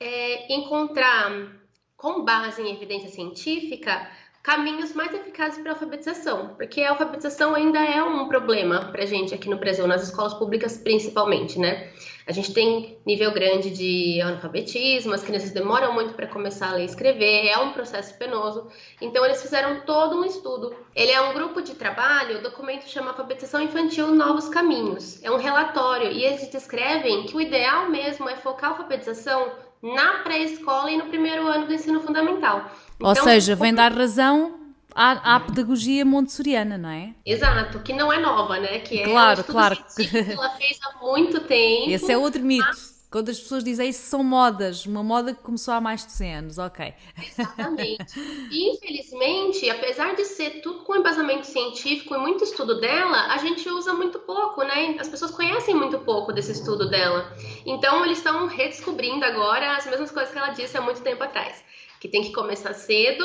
é, 0.00 0.54
encontrar 0.54 1.52
com 1.96 2.24
base 2.24 2.62
em 2.62 2.72
evidência 2.72 3.10
científica, 3.10 4.10
caminhos 4.44 4.92
mais 4.92 5.12
eficazes 5.14 5.58
para 5.58 5.72
a 5.72 5.74
alfabetização, 5.74 6.54
porque 6.54 6.82
a 6.82 6.90
alfabetização 6.90 7.54
ainda 7.54 7.82
é 7.82 8.04
um 8.04 8.28
problema 8.28 8.92
para 8.92 9.02
a 9.02 9.06
gente 9.06 9.34
aqui 9.34 9.48
no 9.48 9.56
Brasil, 9.56 9.86
nas 9.86 10.02
escolas 10.02 10.34
públicas 10.34 10.76
principalmente, 10.76 11.58
né? 11.58 11.90
A 12.26 12.32
gente 12.32 12.52
tem 12.52 12.98
nível 13.06 13.32
grande 13.32 13.70
de 13.70 14.20
analfabetismo, 14.20 15.14
as 15.14 15.22
crianças 15.22 15.50
demoram 15.50 15.94
muito 15.94 16.12
para 16.12 16.26
começar 16.26 16.70
a 16.70 16.74
ler 16.74 16.82
e 16.82 16.86
escrever, 16.86 17.48
é 17.48 17.58
um 17.58 17.72
processo 17.72 18.16
penoso. 18.18 18.68
Então, 19.00 19.24
eles 19.24 19.42
fizeram 19.42 19.80
todo 19.80 20.16
um 20.16 20.24
estudo. 20.24 20.74
Ele 20.94 21.10
é 21.10 21.20
um 21.20 21.34
grupo 21.34 21.60
de 21.60 21.74
trabalho, 21.74 22.38
o 22.38 22.42
documento 22.42 22.88
chama 22.88 23.10
Alfabetização 23.10 23.60
Infantil 23.60 24.14
Novos 24.14 24.48
Caminhos. 24.48 25.22
É 25.22 25.30
um 25.30 25.36
relatório 25.36 26.10
e 26.12 26.24
eles 26.24 26.48
descrevem 26.50 27.24
que 27.26 27.36
o 27.36 27.42
ideal 27.42 27.90
mesmo 27.90 28.28
é 28.28 28.36
focar 28.36 28.70
a 28.70 28.72
alfabetização 28.72 29.52
na 29.82 30.22
pré-escola 30.22 30.90
e 30.90 30.96
no 30.96 31.04
primeiro 31.06 31.46
ano 31.46 31.66
do 31.66 31.74
ensino 31.74 32.00
fundamental. 32.00 32.70
Ou 33.00 33.12
então, 33.12 33.24
seja, 33.24 33.54
vem 33.56 33.74
dar 33.74 33.92
razão 33.92 34.60
à, 34.94 35.36
à, 35.36 35.40
pedagogia 35.40 36.04
montessoriana, 36.04 36.78
não 36.78 36.88
é? 36.88 37.14
Exato, 37.26 37.80
que 37.80 37.92
não 37.92 38.12
é 38.12 38.18
nova, 38.18 38.58
né? 38.58 38.78
Que 38.78 39.00
é 39.00 39.04
claro, 39.04 39.44
claro. 39.44 39.76
que 39.96 40.16
ela 40.32 40.50
fez 40.50 40.78
há 40.82 41.04
muito 41.04 41.40
tempo. 41.40 41.90
Esse 41.90 42.12
é 42.12 42.18
outro 42.18 42.42
mito. 42.42 42.64
Mas... 42.66 42.94
Quando 43.14 43.28
as 43.28 43.38
pessoas 43.38 43.62
dizem 43.62 43.90
isso, 43.90 44.08
são 44.08 44.24
modas. 44.24 44.86
Uma 44.86 45.00
moda 45.00 45.32
que 45.32 45.40
começou 45.40 45.72
há 45.72 45.80
mais 45.80 46.04
de 46.04 46.10
100 46.10 46.34
anos, 46.34 46.58
ok. 46.58 46.92
Exatamente. 47.16 48.18
E, 48.50 48.72
infelizmente, 48.72 49.70
apesar 49.70 50.16
de 50.16 50.24
ser 50.24 50.60
tudo 50.62 50.82
com 50.82 50.96
embasamento 50.96 51.46
científico 51.46 52.12
e 52.12 52.18
muito 52.18 52.42
estudo 52.42 52.80
dela, 52.80 53.32
a 53.32 53.38
gente 53.38 53.68
usa 53.68 53.94
muito 53.94 54.18
pouco, 54.18 54.64
né? 54.64 54.96
As 54.98 55.06
pessoas 55.06 55.30
conhecem 55.30 55.76
muito 55.76 56.00
pouco 56.00 56.32
desse 56.32 56.50
estudo 56.50 56.90
dela. 56.90 57.32
Então, 57.64 58.04
eles 58.04 58.18
estão 58.18 58.48
redescobrindo 58.48 59.24
agora 59.24 59.76
as 59.76 59.86
mesmas 59.86 60.10
coisas 60.10 60.32
que 60.32 60.38
ela 60.38 60.50
disse 60.50 60.76
há 60.76 60.80
muito 60.80 61.00
tempo 61.00 61.22
atrás 61.22 61.62
que 62.04 62.08
tem 62.10 62.22
que 62.22 62.32
começar 62.32 62.74
cedo. 62.74 63.24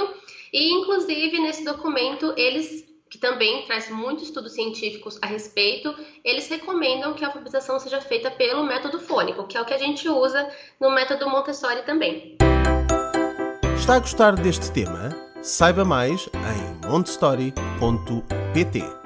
E, 0.54 0.74
inclusive, 0.74 1.38
nesse 1.42 1.66
documento, 1.66 2.34
eles, 2.38 2.88
que 3.10 3.18
também 3.18 3.66
traz 3.66 3.90
muitos 3.90 4.24
estudos 4.24 4.54
científicos 4.54 5.20
a 5.22 5.28
respeito, 5.28 5.94
eles 6.24 6.48
recomendam 6.48 7.14
que 7.14 7.26
a 7.26 7.28
alfabetização 7.28 7.78
seja 7.78 8.00
feita 8.00 8.32
pelo 8.32 8.64
método 8.64 8.98
fônico, 8.98 9.46
que 9.48 9.58
é 9.58 9.62
o 9.62 9.66
que 9.66 9.74
a 9.74 9.78
gente 9.78 10.08
usa 10.08 10.50
no 10.80 10.92
método 10.92 11.30
Montessori 11.30 11.82
também. 11.82 12.38
Está 13.78 13.96
a 13.96 14.00
gostar 14.00 14.38
deste 14.38 14.72
tema? 14.72 15.10
Saiba 15.42 15.84
mais 15.84 16.30
em 16.34 16.88
montessori.pt. 16.88 18.99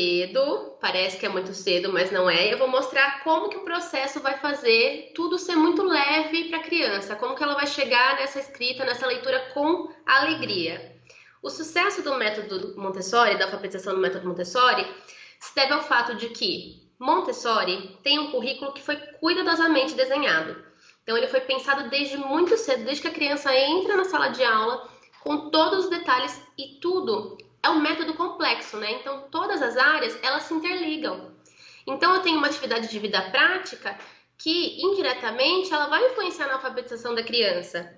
cedo, 0.00 0.78
parece 0.80 1.18
que 1.18 1.26
é 1.26 1.28
muito 1.28 1.52
cedo, 1.52 1.92
mas 1.92 2.10
não 2.10 2.28
é. 2.30 2.50
Eu 2.50 2.56
vou 2.56 2.68
mostrar 2.68 3.22
como 3.22 3.50
que 3.50 3.58
o 3.58 3.64
processo 3.64 4.20
vai 4.20 4.38
fazer 4.38 5.12
tudo 5.14 5.38
ser 5.38 5.56
muito 5.56 5.82
leve 5.82 6.48
para 6.48 6.58
a 6.58 6.62
criança, 6.62 7.16
como 7.16 7.34
que 7.34 7.42
ela 7.42 7.54
vai 7.54 7.66
chegar 7.66 8.16
nessa 8.16 8.40
escrita, 8.40 8.84
nessa 8.84 9.06
leitura 9.06 9.50
com 9.52 9.92
alegria. 10.06 10.96
O 11.42 11.50
sucesso 11.50 12.02
do 12.02 12.16
método 12.16 12.74
Montessori, 12.80 13.36
da 13.36 13.44
alfabetização 13.44 13.94
do 13.94 14.00
método 14.00 14.26
Montessori, 14.26 14.86
se 15.38 15.54
deve 15.54 15.74
ao 15.74 15.82
fato 15.82 16.14
de 16.14 16.30
que 16.30 16.90
Montessori 16.98 17.98
tem 18.02 18.18
um 18.18 18.30
currículo 18.30 18.72
que 18.72 18.82
foi 18.82 18.96
cuidadosamente 18.96 19.94
desenhado. 19.94 20.64
Então 21.02 21.16
ele 21.16 21.28
foi 21.28 21.40
pensado 21.40 21.90
desde 21.90 22.16
muito 22.16 22.56
cedo, 22.56 22.84
desde 22.84 23.02
que 23.02 23.08
a 23.08 23.14
criança 23.14 23.54
entra 23.54 23.96
na 23.96 24.04
sala 24.04 24.28
de 24.28 24.42
aula, 24.42 24.88
com 25.20 25.50
todos 25.50 25.84
os 25.84 25.90
detalhes 25.90 26.42
e 26.56 26.78
tudo 26.80 27.36
é 27.62 27.68
um 27.68 27.80
método 27.80 28.14
complexo, 28.14 28.76
né? 28.76 28.92
Então 28.92 29.28
todas 29.30 29.62
as 29.62 29.76
áreas 29.76 30.18
elas 30.22 30.44
se 30.44 30.54
interligam. 30.54 31.32
Então 31.86 32.14
eu 32.14 32.22
tenho 32.22 32.38
uma 32.38 32.46
atividade 32.46 32.88
de 32.88 32.98
vida 32.98 33.20
prática 33.30 33.98
que 34.38 34.80
indiretamente 34.82 35.72
ela 35.72 35.86
vai 35.86 36.04
influenciar 36.06 36.46
na 36.46 36.54
alfabetização 36.54 37.14
da 37.14 37.22
criança. 37.22 37.94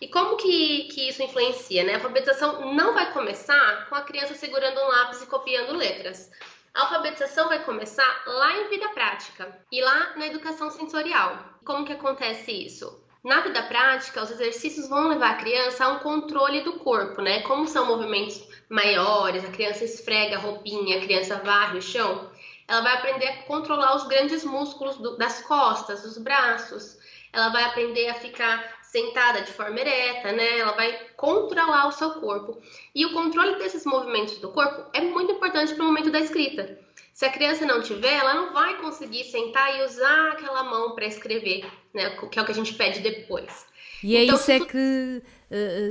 E 0.00 0.08
como 0.08 0.36
que, 0.36 0.84
que 0.84 1.08
isso 1.08 1.22
influencia? 1.22 1.84
Né? 1.84 1.92
A 1.92 1.96
alfabetização 1.96 2.74
não 2.74 2.94
vai 2.94 3.12
começar 3.12 3.88
com 3.88 3.94
a 3.94 4.02
criança 4.02 4.34
segurando 4.34 4.80
um 4.80 4.88
lápis 4.88 5.22
e 5.22 5.26
copiando 5.26 5.76
letras. 5.76 6.30
A 6.74 6.82
alfabetização 6.82 7.48
vai 7.48 7.62
começar 7.62 8.22
lá 8.26 8.56
em 8.56 8.68
vida 8.68 8.88
prática 8.88 9.56
e 9.70 9.80
lá 9.80 10.14
na 10.16 10.26
educação 10.26 10.70
sensorial. 10.70 11.38
Como 11.64 11.84
que 11.84 11.92
acontece 11.92 12.50
isso? 12.50 13.00
Na 13.22 13.42
vida 13.42 13.62
prática, 13.62 14.22
os 14.22 14.30
exercícios 14.32 14.88
vão 14.88 15.06
levar 15.06 15.32
a 15.32 15.36
criança 15.36 15.84
a 15.84 15.88
um 15.90 15.98
controle 16.00 16.62
do 16.62 16.80
corpo, 16.80 17.22
né? 17.22 17.42
Como 17.42 17.68
são 17.68 17.86
movimentos 17.86 18.42
maiores, 18.72 19.44
a 19.44 19.50
criança 19.50 19.84
esfrega 19.84 20.36
a 20.36 20.40
roupinha, 20.40 20.96
a 20.96 21.00
criança 21.02 21.36
varre 21.44 21.78
o 21.78 21.82
chão, 21.82 22.30
ela 22.66 22.80
vai 22.80 22.94
aprender 22.94 23.26
a 23.26 23.42
controlar 23.42 23.94
os 23.94 24.06
grandes 24.06 24.44
músculos 24.44 24.96
do, 24.96 25.18
das 25.18 25.42
costas, 25.42 26.02
dos 26.02 26.16
braços, 26.16 26.96
ela 27.32 27.50
vai 27.50 27.64
aprender 27.64 28.08
a 28.08 28.14
ficar 28.14 28.80
sentada 28.82 29.42
de 29.42 29.52
forma 29.52 29.78
ereta, 29.78 30.32
né? 30.32 30.58
Ela 30.58 30.72
vai 30.72 30.98
controlar 31.16 31.86
o 31.86 31.92
seu 31.92 32.12
corpo. 32.12 32.60
E 32.94 33.04
o 33.04 33.12
controle 33.12 33.56
desses 33.56 33.84
movimentos 33.84 34.38
do 34.38 34.50
corpo 34.50 34.88
é 34.94 35.02
muito 35.02 35.32
importante 35.32 35.74
para 35.74 35.82
o 35.82 35.86
momento 35.86 36.10
da 36.10 36.20
escrita. 36.20 36.78
Se 37.12 37.26
a 37.26 37.30
criança 37.30 37.66
não 37.66 37.82
tiver, 37.82 38.14
ela 38.14 38.34
não 38.34 38.52
vai 38.54 38.78
conseguir 38.78 39.24
sentar 39.24 39.78
e 39.78 39.84
usar 39.84 40.32
aquela 40.32 40.64
mão 40.64 40.94
para 40.94 41.06
escrever, 41.06 41.66
né? 41.92 42.16
Que 42.30 42.38
é 42.38 42.42
o 42.42 42.44
que 42.44 42.52
a 42.52 42.54
gente 42.54 42.74
pede 42.74 43.00
depois. 43.00 43.66
E 44.02 44.16
é 44.16 44.24
então, 44.24 44.36
isso 44.36 44.50
é 44.50 44.60
que, 44.60 45.22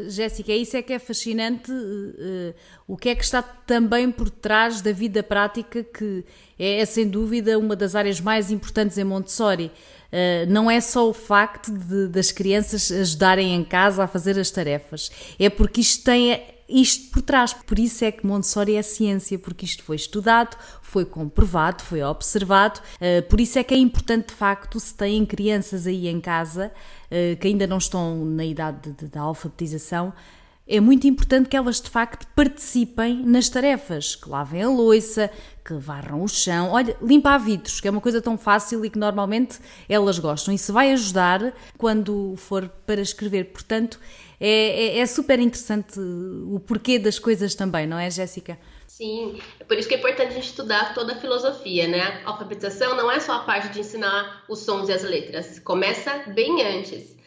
Jéssica, 0.09 0.51
é 0.51 0.57
isso 0.57 0.75
é 0.75 0.81
que 0.81 0.91
é 0.93 0.99
fascinante, 0.99 1.71
uh, 1.71 2.53
o 2.87 2.97
que 2.97 3.09
é 3.09 3.15
que 3.15 3.23
está 3.23 3.41
também 3.41 4.11
por 4.11 4.29
trás 4.29 4.81
da 4.81 4.91
vida 4.91 5.21
prática, 5.21 5.83
que 5.83 6.25
é, 6.57 6.79
é 6.79 6.85
sem 6.85 7.07
dúvida 7.07 7.57
uma 7.59 7.75
das 7.75 7.95
áreas 7.95 8.19
mais 8.19 8.49
importantes 8.51 8.97
em 8.97 9.03
Montessori. 9.03 9.71
Uh, 10.11 10.49
não 10.49 10.69
é 10.69 10.81
só 10.81 11.07
o 11.07 11.13
facto 11.13 11.71
de, 11.71 12.07
das 12.07 12.31
crianças 12.31 12.91
ajudarem 12.91 13.55
em 13.55 13.63
casa 13.63 14.03
a 14.03 14.07
fazer 14.07 14.37
as 14.39 14.49
tarefas, 14.49 15.11
é 15.39 15.49
porque 15.49 15.81
isto 15.81 16.03
tem 16.03 16.41
isto 16.67 17.11
por 17.11 17.21
trás. 17.21 17.53
Por 17.53 17.77
isso 17.77 18.05
é 18.05 18.11
que 18.11 18.25
Montessori 18.25 18.75
é 18.75 18.81
ciência, 18.81 19.37
porque 19.37 19.65
isto 19.65 19.83
foi 19.83 19.97
estudado, 19.97 20.57
foi 20.81 21.05
comprovado, 21.05 21.83
foi 21.83 22.01
observado. 22.01 22.79
Uh, 22.95 23.21
por 23.29 23.39
isso 23.39 23.59
é 23.59 23.63
que 23.63 23.73
é 23.73 23.77
importante, 23.77 24.29
de 24.29 24.33
facto, 24.33 24.79
se 24.79 24.93
têm 24.93 25.25
crianças 25.25 25.85
aí 25.85 26.07
em 26.07 26.19
casa 26.19 26.71
que 27.39 27.47
ainda 27.47 27.67
não 27.67 27.77
estão 27.77 28.23
na 28.25 28.45
idade 28.45 28.91
da 29.11 29.21
alfabetização, 29.21 30.13
é 30.67 30.79
muito 30.79 31.05
importante 31.05 31.49
que 31.49 31.57
elas 31.57 31.81
de 31.81 31.89
facto 31.89 32.25
participem 32.33 33.23
nas 33.25 33.49
tarefas, 33.49 34.15
que 34.15 34.29
lavem 34.29 34.63
a 34.63 34.69
louça, 34.69 35.29
que 35.65 35.73
varram 35.73 36.23
o 36.23 36.27
chão, 36.29 36.69
olha, 36.71 36.95
limpar 37.01 37.37
vidros, 37.39 37.81
que 37.81 37.87
é 37.89 37.91
uma 37.91 37.99
coisa 37.99 38.21
tão 38.21 38.37
fácil 38.37 38.85
e 38.85 38.89
que 38.89 38.97
normalmente 38.97 39.59
elas 39.89 40.17
gostam. 40.17 40.53
Isso 40.53 40.71
vai 40.71 40.93
ajudar 40.93 41.53
quando 41.77 42.35
for 42.37 42.69
para 42.85 43.01
escrever. 43.01 43.51
Portanto, 43.51 43.99
é, 44.39 44.97
é, 44.97 44.99
é 44.99 45.05
super 45.05 45.39
interessante 45.39 45.99
o 45.99 46.59
porquê 46.65 46.97
das 46.97 47.19
coisas 47.19 47.53
também, 47.53 47.85
não 47.85 47.99
é, 47.99 48.09
Jéssica? 48.09 48.57
Sim, 49.01 49.39
é 49.59 49.63
por 49.63 49.79
isso 49.79 49.89
que 49.89 49.95
é 49.95 49.97
importante 49.97 50.27
a 50.27 50.35
gente 50.35 50.45
estudar 50.45 50.93
toda 50.93 51.13
a 51.13 51.15
filosofia, 51.15 51.87
né? 51.87 52.21
A 52.23 52.29
alfabetização 52.29 52.95
não 52.95 53.11
é 53.11 53.19
só 53.19 53.33
a 53.33 53.39
parte 53.39 53.69
de 53.69 53.79
ensinar 53.79 54.45
os 54.47 54.59
sons 54.59 54.89
e 54.89 54.93
as 54.93 55.01
letras, 55.01 55.57
começa 55.57 56.19
bem 56.27 56.61
antes. 56.61 57.17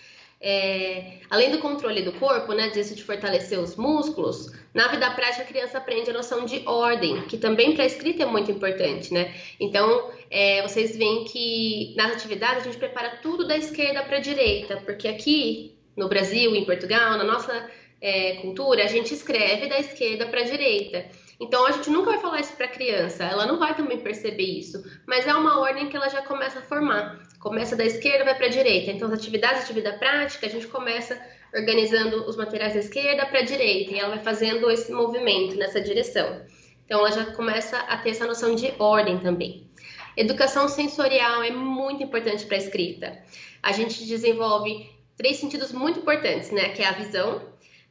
É, 0.41 1.15
além 1.29 1.51
do 1.51 1.59
controle 1.59 2.03
do 2.03 2.13
corpo, 2.13 2.53
né, 2.53 2.69
disso 2.69 2.95
de 2.95 3.03
fortalecer 3.03 3.59
os 3.59 3.75
músculos, 3.75 4.53
na 4.73 4.87
vida 4.87 5.11
prática 5.11 5.43
a 5.43 5.47
criança 5.47 5.79
aprende 5.79 6.11
a 6.11 6.13
noção 6.13 6.45
de 6.45 6.63
ordem, 6.65 7.23
que 7.23 7.37
também 7.37 7.75
para 7.75 7.83
a 7.83 7.87
escrita 7.87 8.23
é 8.23 8.27
muito 8.27 8.53
importante, 8.53 9.13
né? 9.13 9.35
Então, 9.59 10.13
é, 10.31 10.63
vocês 10.63 10.97
veem 10.97 11.25
que 11.25 11.93
nas 11.97 12.13
atividades 12.13 12.63
a 12.63 12.67
gente 12.67 12.79
prepara 12.79 13.19
tudo 13.21 13.49
da 13.49 13.57
esquerda 13.57 14.05
para 14.05 14.19
a 14.19 14.21
direita, 14.21 14.77
porque 14.87 15.09
aqui 15.09 15.75
no 15.97 16.09
Brasil, 16.09 16.55
em 16.55 16.65
Portugal, 16.65 17.19
na 17.19 17.25
nossa 17.25 17.69
é, 18.01 18.35
cultura, 18.35 18.85
a 18.85 18.87
gente 18.87 19.13
escreve 19.13 19.69
da 19.69 19.81
esquerda 19.81 20.27
para 20.27 20.43
a 20.43 20.45
direita. 20.45 21.07
Então 21.41 21.67
a 21.67 21.73
gente 21.73 21.91
nunca 21.91 22.13
vai 22.13 22.21
falar 22.21 22.41
isso 22.41 22.55
para 22.57 22.67
a 22.67 22.69
criança, 22.71 23.25
ela 23.25 23.47
não 23.47 23.59
vai 23.59 23.75
também 23.75 23.99
perceber 23.99 24.45
isso, 24.45 24.85
mas 25.07 25.27
é 25.27 25.35
uma 25.35 25.59
ordem 25.61 25.89
que 25.89 25.97
ela 25.97 26.09
já 26.09 26.23
começa 26.23 26.61
a 26.61 26.63
formar. 26.63 27.19
Começa 27.41 27.77
da 27.77 27.85
esquerda, 27.85 28.25
vai 28.25 28.35
para 28.35 28.47
a 28.47 28.51
direita. 28.51 28.91
Então 28.91 29.09
as 29.09 29.15
atividades 29.15 29.67
de 29.67 29.73
vida 29.73 29.93
prática, 29.95 30.47
a 30.47 30.51
gente 30.51 30.67
começa 30.69 31.21
organizando 31.55 32.29
os 32.29 32.37
materiais 32.37 32.75
da 32.75 32.81
esquerda 32.81 33.27
para 33.27 33.41
a 33.41 33.45
direita 33.45 33.93
e 33.93 33.99
ela 33.99 34.15
vai 34.15 34.25
fazendo 34.25 34.71
esse 34.71 34.93
movimento 34.93 35.57
nessa 35.57 35.81
direção. 35.81 36.43
Então 36.85 37.01
ela 37.01 37.11
já 37.11 37.27
começa 37.27 37.79
a 37.79 37.97
ter 37.99 38.11
essa 38.11 38.27
noção 38.27 38.55
de 38.55 38.73
ordem 38.79 39.19
também. 39.19 39.71
Educação 40.17 40.69
sensorial 40.69 41.43
é 41.43 41.51
muito 41.51 42.03
importante 42.03 42.45
para 42.47 42.57
a 42.57 42.61
escrita. 42.61 43.19
A 43.63 43.73
gente 43.73 44.05
desenvolve 44.07 44.89
três 45.17 45.37
sentidos 45.39 45.73
muito 45.73 46.01
importantes, 46.01 46.51
né? 46.51 46.71
Que 46.71 46.83
é 46.83 46.87
a 46.87 46.93
visão, 46.93 47.43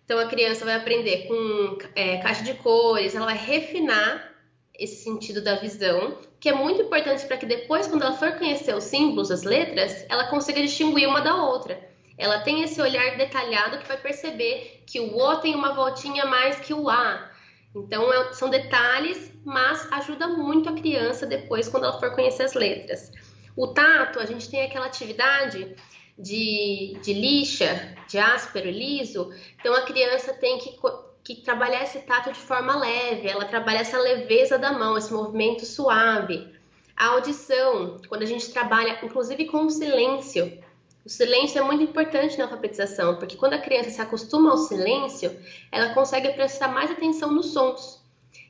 então 0.06 0.20
a 0.20 0.28
criança 0.28 0.66
vai 0.66 0.76
aprender 0.76 1.28
com 1.28 1.78
é, 1.96 2.18
caixa 2.18 2.44
de 2.44 2.54
cores, 2.56 3.16
ela 3.16 3.26
vai 3.26 3.38
refinar 3.38 4.32
esse 4.78 5.04
sentido 5.04 5.42
da 5.42 5.56
visão, 5.56 6.18
que 6.40 6.50
é 6.50 6.54
muito 6.54 6.82
importante 6.82 7.26
para 7.26 7.38
que 7.38 7.46
depois, 7.46 7.88
quando 7.88 8.02
ela 8.02 8.18
for 8.18 8.34
conhecer 8.34 8.76
os 8.76 8.84
símbolos, 8.84 9.32
as 9.32 9.44
letras, 9.44 10.06
ela 10.10 10.28
consiga 10.28 10.62
distinguir 10.62 11.08
uma 11.08 11.22
da 11.22 11.36
outra. 11.36 11.80
Ela 12.18 12.40
tem 12.42 12.64
esse 12.64 12.82
olhar 12.82 13.18
detalhado 13.18 13.78
que 13.80 13.88
vai 13.88 13.98
perceber 13.98 14.84
que 14.86 15.00
o 15.00 15.16
O 15.16 15.36
tem 15.38 15.56
uma 15.56 15.74
voltinha 15.74 16.26
mais 16.26 16.60
que 16.60 16.74
o 16.74 16.90
A. 16.90 17.32
Então 17.76 18.12
é, 18.12 18.34
são 18.34 18.50
detalhes, 18.50 19.32
mas 19.44 19.92
ajuda 19.92 20.28
muito 20.28 20.70
a 20.70 20.74
criança 20.74 21.26
depois 21.26 21.68
quando 21.70 21.86
ela 21.86 22.00
for 22.00 22.14
conhecer 22.14 22.44
as 22.44 22.54
letras. 22.54 23.12
O 23.56 23.68
tato, 23.68 24.20
a 24.20 24.26
gente 24.26 24.50
tem 24.50 24.64
aquela 24.64 24.88
atividade 24.88 25.76
de, 26.18 26.98
de 27.02 27.14
lixa, 27.14 27.96
de 28.08 28.18
áspero, 28.18 28.70
liso, 28.70 29.32
então 29.60 29.74
a 29.74 29.82
criança 29.82 30.34
tem 30.34 30.58
que, 30.60 30.78
que 31.24 31.42
trabalhar 31.42 31.84
esse 31.84 32.00
tato 32.00 32.32
de 32.32 32.40
forma 32.40 32.78
leve, 32.78 33.28
ela 33.28 33.46
trabalha 33.46 33.80
essa 33.80 33.98
leveza 33.98 34.58
da 34.58 34.72
mão, 34.72 34.98
esse 34.98 35.12
movimento 35.12 35.66
suave. 35.66 36.54
A 36.96 37.08
audição, 37.08 38.00
quando 38.08 38.22
a 38.22 38.28
gente 38.28 38.52
trabalha, 38.52 39.00
inclusive 39.04 39.46
com 39.46 39.66
o 39.66 39.70
silêncio. 39.70 40.62
O 41.04 41.10
silêncio 41.10 41.60
é 41.60 41.64
muito 41.64 41.84
importante 41.84 42.38
na 42.38 42.46
alfabetização, 42.46 43.18
porque 43.18 43.36
quando 43.36 43.54
a 43.54 43.60
criança 43.60 43.90
se 43.90 44.00
acostuma 44.00 44.52
ao 44.52 44.58
silêncio, 44.58 45.38
ela 45.72 45.94
consegue 45.94 46.32
prestar 46.34 46.70
mais 46.70 46.92
atenção 46.92 47.32
nos 47.32 47.48
sons 47.48 48.02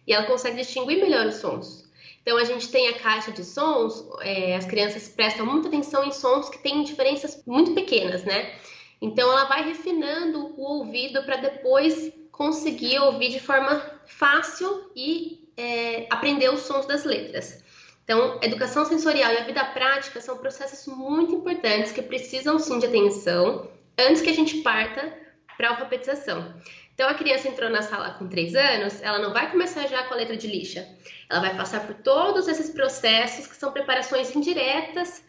e 0.05 0.13
ela 0.13 0.27
consegue 0.27 0.57
distinguir 0.57 1.01
melhor 1.01 1.25
os 1.25 1.35
sons. 1.35 1.82
Então 2.23 2.37
a 2.37 2.43
gente 2.45 2.69
tem 2.69 2.87
a 2.87 2.97
caixa 2.97 3.31
de 3.31 3.43
sons, 3.43 4.07
é, 4.21 4.55
as 4.55 4.65
crianças 4.65 5.09
prestam 5.09 5.45
muita 5.45 5.67
atenção 5.67 6.05
em 6.05 6.11
sons 6.11 6.49
que 6.49 6.57
têm 6.57 6.83
diferenças 6.83 7.43
muito 7.45 7.73
pequenas, 7.73 8.23
né? 8.23 8.55
Então 9.01 9.29
ela 9.29 9.43
vai 9.43 9.63
refinando 9.63 10.55
o 10.57 10.61
ouvido 10.61 11.21
para 11.23 11.35
depois 11.35 12.13
conseguir 12.31 12.97
ouvir 12.99 13.29
de 13.29 13.41
forma 13.41 13.83
fácil 14.05 14.89
e 14.95 15.49
é, 15.57 16.07
aprender 16.09 16.49
os 16.49 16.61
sons 16.61 16.85
das 16.85 17.03
letras. 17.03 17.61
Então, 18.05 18.39
educação 18.41 18.85
sensorial 18.85 19.31
e 19.33 19.37
a 19.37 19.43
vida 19.43 19.63
prática 19.65 20.19
são 20.19 20.37
processos 20.37 20.93
muito 20.93 21.35
importantes 21.35 21.91
que 21.91 22.01
precisam 22.01 22.57
sim 22.57 22.79
de 22.79 22.85
atenção 22.85 23.69
antes 23.97 24.21
que 24.21 24.29
a 24.29 24.33
gente 24.33 24.57
parta 24.61 25.13
para 25.55 25.67
a 25.67 25.71
alfabetização. 25.71 26.53
Então, 26.93 27.09
a 27.09 27.13
criança 27.13 27.47
entrou 27.47 27.69
na 27.69 27.81
sala 27.81 28.11
com 28.11 28.27
3 28.27 28.55
anos, 28.55 29.01
ela 29.01 29.19
não 29.19 29.33
vai 29.33 29.49
começar 29.51 29.87
já 29.87 30.03
com 30.03 30.13
a 30.13 30.17
letra 30.17 30.37
de 30.37 30.47
lixa. 30.47 30.87
Ela 31.29 31.41
vai 31.41 31.57
passar 31.57 31.85
por 31.87 31.95
todos 31.95 32.47
esses 32.47 32.69
processos 32.69 33.47
que 33.47 33.55
são 33.55 33.71
preparações 33.71 34.35
indiretas 34.35 35.23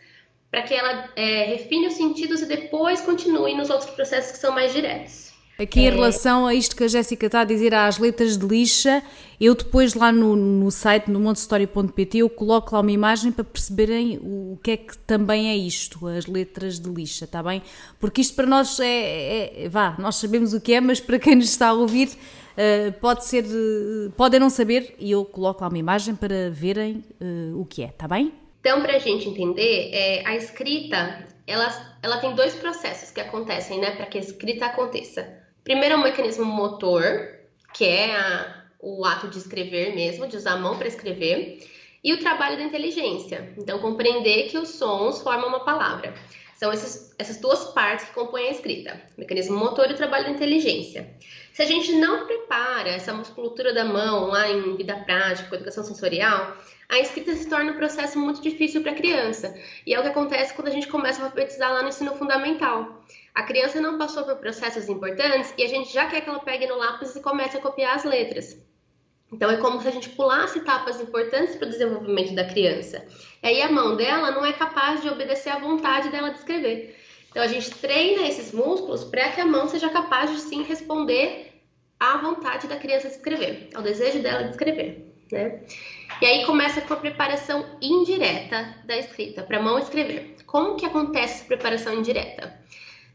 para 0.50 0.62
que 0.62 0.74
ela 0.74 1.10
é, 1.16 1.44
refine 1.44 1.88
os 1.88 1.94
sentidos 1.94 2.42
e 2.42 2.46
depois 2.46 3.00
continue 3.00 3.56
nos 3.56 3.70
outros 3.70 3.90
processos 3.90 4.32
que 4.32 4.38
são 4.38 4.52
mais 4.52 4.72
diretos. 4.72 5.33
Aqui 5.56 5.82
em 5.82 5.90
relação 5.90 6.48
a 6.48 6.54
isto 6.54 6.74
que 6.74 6.82
a 6.82 6.88
Jéssica 6.88 7.26
está 7.26 7.42
a 7.42 7.44
dizer 7.44 7.72
às 7.72 7.96
letras 7.96 8.36
de 8.36 8.44
lixa, 8.44 9.00
eu 9.40 9.54
depois 9.54 9.94
lá 9.94 10.10
no, 10.10 10.34
no 10.34 10.68
site, 10.68 11.08
no 11.08 11.20
montestory.pt, 11.20 12.18
eu 12.18 12.28
coloco 12.28 12.74
lá 12.74 12.80
uma 12.80 12.90
imagem 12.90 13.30
para 13.30 13.44
perceberem 13.44 14.18
o, 14.20 14.58
que 14.60 14.72
é 14.72 14.76
que 14.76 14.98
também 14.98 15.50
é 15.50 15.56
isto, 15.56 16.08
as 16.08 16.26
letras 16.26 16.80
de 16.80 16.90
lixa, 16.90 17.24
está 17.24 17.40
bem? 17.40 17.62
Porque 18.00 18.20
isto 18.20 18.34
para 18.34 18.46
nós 18.46 18.80
é, 18.80 18.86
é, 18.86 19.64
é 19.64 19.68
vá, 19.68 19.94
nós 19.96 20.16
sabemos 20.16 20.54
o 20.54 20.60
que 20.60 20.74
é, 20.74 20.80
mas 20.80 20.98
para 20.98 21.20
quem 21.20 21.36
nos 21.36 21.50
está 21.50 21.68
a 21.68 21.72
ouvir 21.72 22.08
uh, 22.08 22.92
pode 23.00 23.24
ser, 23.24 23.44
uh, 23.44 24.10
podem 24.16 24.40
não 24.40 24.50
saber 24.50 24.96
e 24.98 25.12
eu 25.12 25.24
coloco 25.24 25.62
lá 25.62 25.68
uma 25.68 25.78
imagem 25.78 26.16
para 26.16 26.50
verem 26.50 27.04
uh, 27.20 27.60
o 27.60 27.64
que 27.64 27.84
é, 27.84 27.90
está 27.90 28.08
bem? 28.08 28.32
Então, 28.58 28.80
para 28.82 28.96
a 28.96 28.98
gente 28.98 29.28
entender, 29.28 29.90
é, 29.92 30.26
a 30.26 30.34
escrita, 30.34 31.28
ela, 31.46 31.96
ela 32.02 32.16
tem 32.16 32.34
dois 32.34 32.54
processos 32.54 33.12
que 33.12 33.20
acontecem, 33.20 33.78
né, 33.78 33.92
para 33.92 34.06
que 34.06 34.18
a 34.18 34.20
escrita 34.20 34.66
aconteça. 34.66 35.43
Primeiro 35.64 35.94
é 35.94 35.98
um 35.98 36.02
mecanismo 36.02 36.44
motor, 36.44 37.38
que 37.72 37.84
é 37.86 38.14
a, 38.14 38.64
o 38.78 39.04
ato 39.04 39.28
de 39.28 39.38
escrever 39.38 39.94
mesmo, 39.94 40.26
de 40.26 40.36
usar 40.36 40.52
a 40.52 40.58
mão 40.58 40.76
para 40.76 40.86
escrever, 40.86 41.58
e 42.04 42.12
o 42.12 42.20
trabalho 42.20 42.58
da 42.58 42.62
inteligência. 42.62 43.54
Então, 43.56 43.78
compreender 43.78 44.48
que 44.50 44.58
os 44.58 44.68
sons 44.68 45.22
formam 45.22 45.48
uma 45.48 45.64
palavra. 45.64 46.12
São 46.54 46.70
esses, 46.70 47.14
essas 47.18 47.38
duas 47.38 47.64
partes 47.72 48.04
que 48.06 48.12
compõem 48.12 48.48
a 48.48 48.50
escrita: 48.50 49.00
mecanismo 49.16 49.56
motor 49.56 49.90
e 49.90 49.94
o 49.94 49.96
trabalho 49.96 50.26
da 50.26 50.30
inteligência. 50.30 51.10
Se 51.52 51.62
a 51.62 51.66
gente 51.66 51.92
não 51.92 52.26
prepara 52.26 52.90
essa 52.90 53.12
musculatura 53.14 53.72
da 53.72 53.84
mão 53.84 54.26
lá 54.26 54.48
em 54.48 54.76
vida 54.76 54.96
prática, 54.96 55.48
com 55.48 55.54
educação 55.54 55.82
sensorial, 55.82 56.56
a 56.88 56.98
escrita 56.98 57.34
se 57.34 57.48
torna 57.48 57.72
um 57.72 57.76
processo 57.76 58.18
muito 58.18 58.42
difícil 58.42 58.82
para 58.82 58.92
a 58.92 58.96
criança. 58.96 59.58
E 59.86 59.94
é 59.94 59.98
o 59.98 60.02
que 60.02 60.08
acontece 60.08 60.52
quando 60.52 60.68
a 60.68 60.72
gente 60.72 60.88
começa 60.88 61.22
a 61.22 61.24
alfabetizar 61.24 61.72
lá 61.72 61.82
no 61.82 61.88
ensino 61.88 62.14
fundamental. 62.16 63.02
A 63.34 63.42
criança 63.42 63.80
não 63.80 63.98
passou 63.98 64.24
por 64.24 64.36
processos 64.36 64.88
importantes 64.88 65.52
e 65.58 65.64
a 65.64 65.68
gente 65.68 65.92
já 65.92 66.06
quer 66.06 66.20
que 66.20 66.28
ela 66.28 66.38
pegue 66.38 66.66
no 66.68 66.76
lápis 66.76 67.16
e 67.16 67.20
comece 67.20 67.56
a 67.56 67.60
copiar 67.60 67.96
as 67.96 68.04
letras. 68.04 68.56
Então 69.32 69.50
é 69.50 69.56
como 69.56 69.80
se 69.80 69.88
a 69.88 69.90
gente 69.90 70.10
pulasse 70.10 70.58
etapas 70.58 71.00
importantes 71.00 71.56
para 71.56 71.66
o 71.66 71.70
desenvolvimento 71.70 72.32
da 72.34 72.44
criança. 72.44 73.04
E 73.42 73.48
aí 73.48 73.62
a 73.62 73.70
mão 73.70 73.96
dela 73.96 74.30
não 74.30 74.46
é 74.46 74.52
capaz 74.52 75.02
de 75.02 75.08
obedecer 75.08 75.50
à 75.50 75.58
vontade 75.58 76.10
dela 76.10 76.30
de 76.30 76.38
escrever. 76.38 76.96
Então 77.28 77.42
a 77.42 77.48
gente 77.48 77.68
treina 77.72 78.28
esses 78.28 78.52
músculos 78.52 79.02
para 79.02 79.30
que 79.30 79.40
a 79.40 79.46
mão 79.46 79.66
seja 79.66 79.88
capaz 79.88 80.30
de 80.30 80.38
sim 80.38 80.62
responder 80.62 81.60
à 81.98 82.18
vontade 82.18 82.68
da 82.68 82.76
criança 82.76 83.08
de 83.08 83.14
escrever, 83.14 83.70
ao 83.74 83.82
desejo 83.82 84.22
dela 84.22 84.44
de 84.44 84.50
escrever, 84.50 85.12
né? 85.32 85.60
E 86.22 86.26
aí 86.26 86.46
começa 86.46 86.80
com 86.80 86.94
a 86.94 86.98
preparação 86.98 87.76
indireta 87.82 88.76
da 88.84 88.96
escrita, 88.96 89.42
para 89.42 89.58
a 89.58 89.62
mão 89.62 89.80
escrever. 89.80 90.36
Como 90.46 90.76
que 90.76 90.86
acontece 90.86 91.34
essa 91.34 91.44
preparação 91.44 91.94
indireta? 91.94 92.56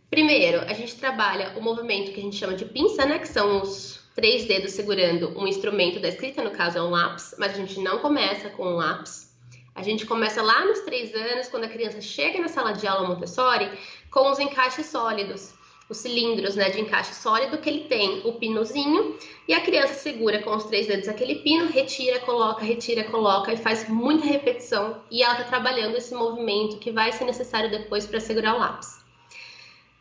Primeiro, 0.10 0.62
a 0.62 0.74
gente 0.74 0.96
trabalha 0.96 1.54
o 1.56 1.62
movimento 1.62 2.12
que 2.12 2.20
a 2.20 2.24
gente 2.24 2.36
chama 2.36 2.56
de 2.56 2.66
pinça, 2.66 3.06
né? 3.06 3.20
Que 3.20 3.28
são 3.28 3.62
os 3.62 4.00
três 4.16 4.46
dedos 4.46 4.72
segurando 4.72 5.38
um 5.40 5.48
instrumento 5.48 6.00
da 6.00 6.10
escrita, 6.10 6.44
no 6.44 6.52
caso 6.52 6.80
é 6.80 6.82
um 6.82 6.90
lápis, 6.90 7.36
mas 7.38 7.54
a 7.54 7.58
gente 7.58 7.80
não 7.80 8.00
começa 8.00 8.50
com 8.50 8.66
um 8.66 8.76
lápis. 8.76 9.30
A 9.76 9.84
gente 9.84 10.06
começa 10.06 10.42
lá 10.42 10.66
nos 10.66 10.80
três 10.82 11.14
anos, 11.14 11.48
quando 11.48 11.66
a 11.66 11.70
criança 11.70 12.02
chega 12.02 12.40
na 12.40 12.48
sala 12.48 12.72
de 12.74 12.88
aula 12.88 13.08
Montessori, 13.08 13.70
com 14.10 14.30
os 14.32 14.40
encaixes 14.40 14.88
sólidos, 14.88 15.54
os 15.88 15.98
cilindros 15.98 16.56
né, 16.56 16.70
de 16.70 16.82
encaixe 16.82 17.14
sólido 17.14 17.58
que 17.60 17.70
ele 17.70 17.86
tem 17.86 18.22
o 18.26 18.34
pinozinho 18.34 19.18
e 19.48 19.54
a 19.54 19.62
criança 19.62 19.94
segura 19.94 20.42
com 20.42 20.56
os 20.56 20.66
três 20.66 20.88
dedos 20.88 21.08
aquele 21.08 21.36
pino, 21.36 21.68
retira, 21.68 22.20
coloca, 22.20 22.64
retira, 22.64 23.06
coloca 23.06 23.54
e 23.54 23.58
faz 23.58 23.88
muita 23.88 24.26
repetição 24.26 25.02
e 25.10 25.24
ela 25.24 25.34
está 25.34 25.46
trabalhando 25.46 25.96
esse 25.96 26.14
movimento 26.14 26.78
que 26.78 26.92
vai 26.92 27.12
ser 27.12 27.26
necessário 27.26 27.72
depois 27.72 28.06
para 28.06 28.20
segurar 28.20 28.56
o 28.56 28.60
lápis. 28.60 29.00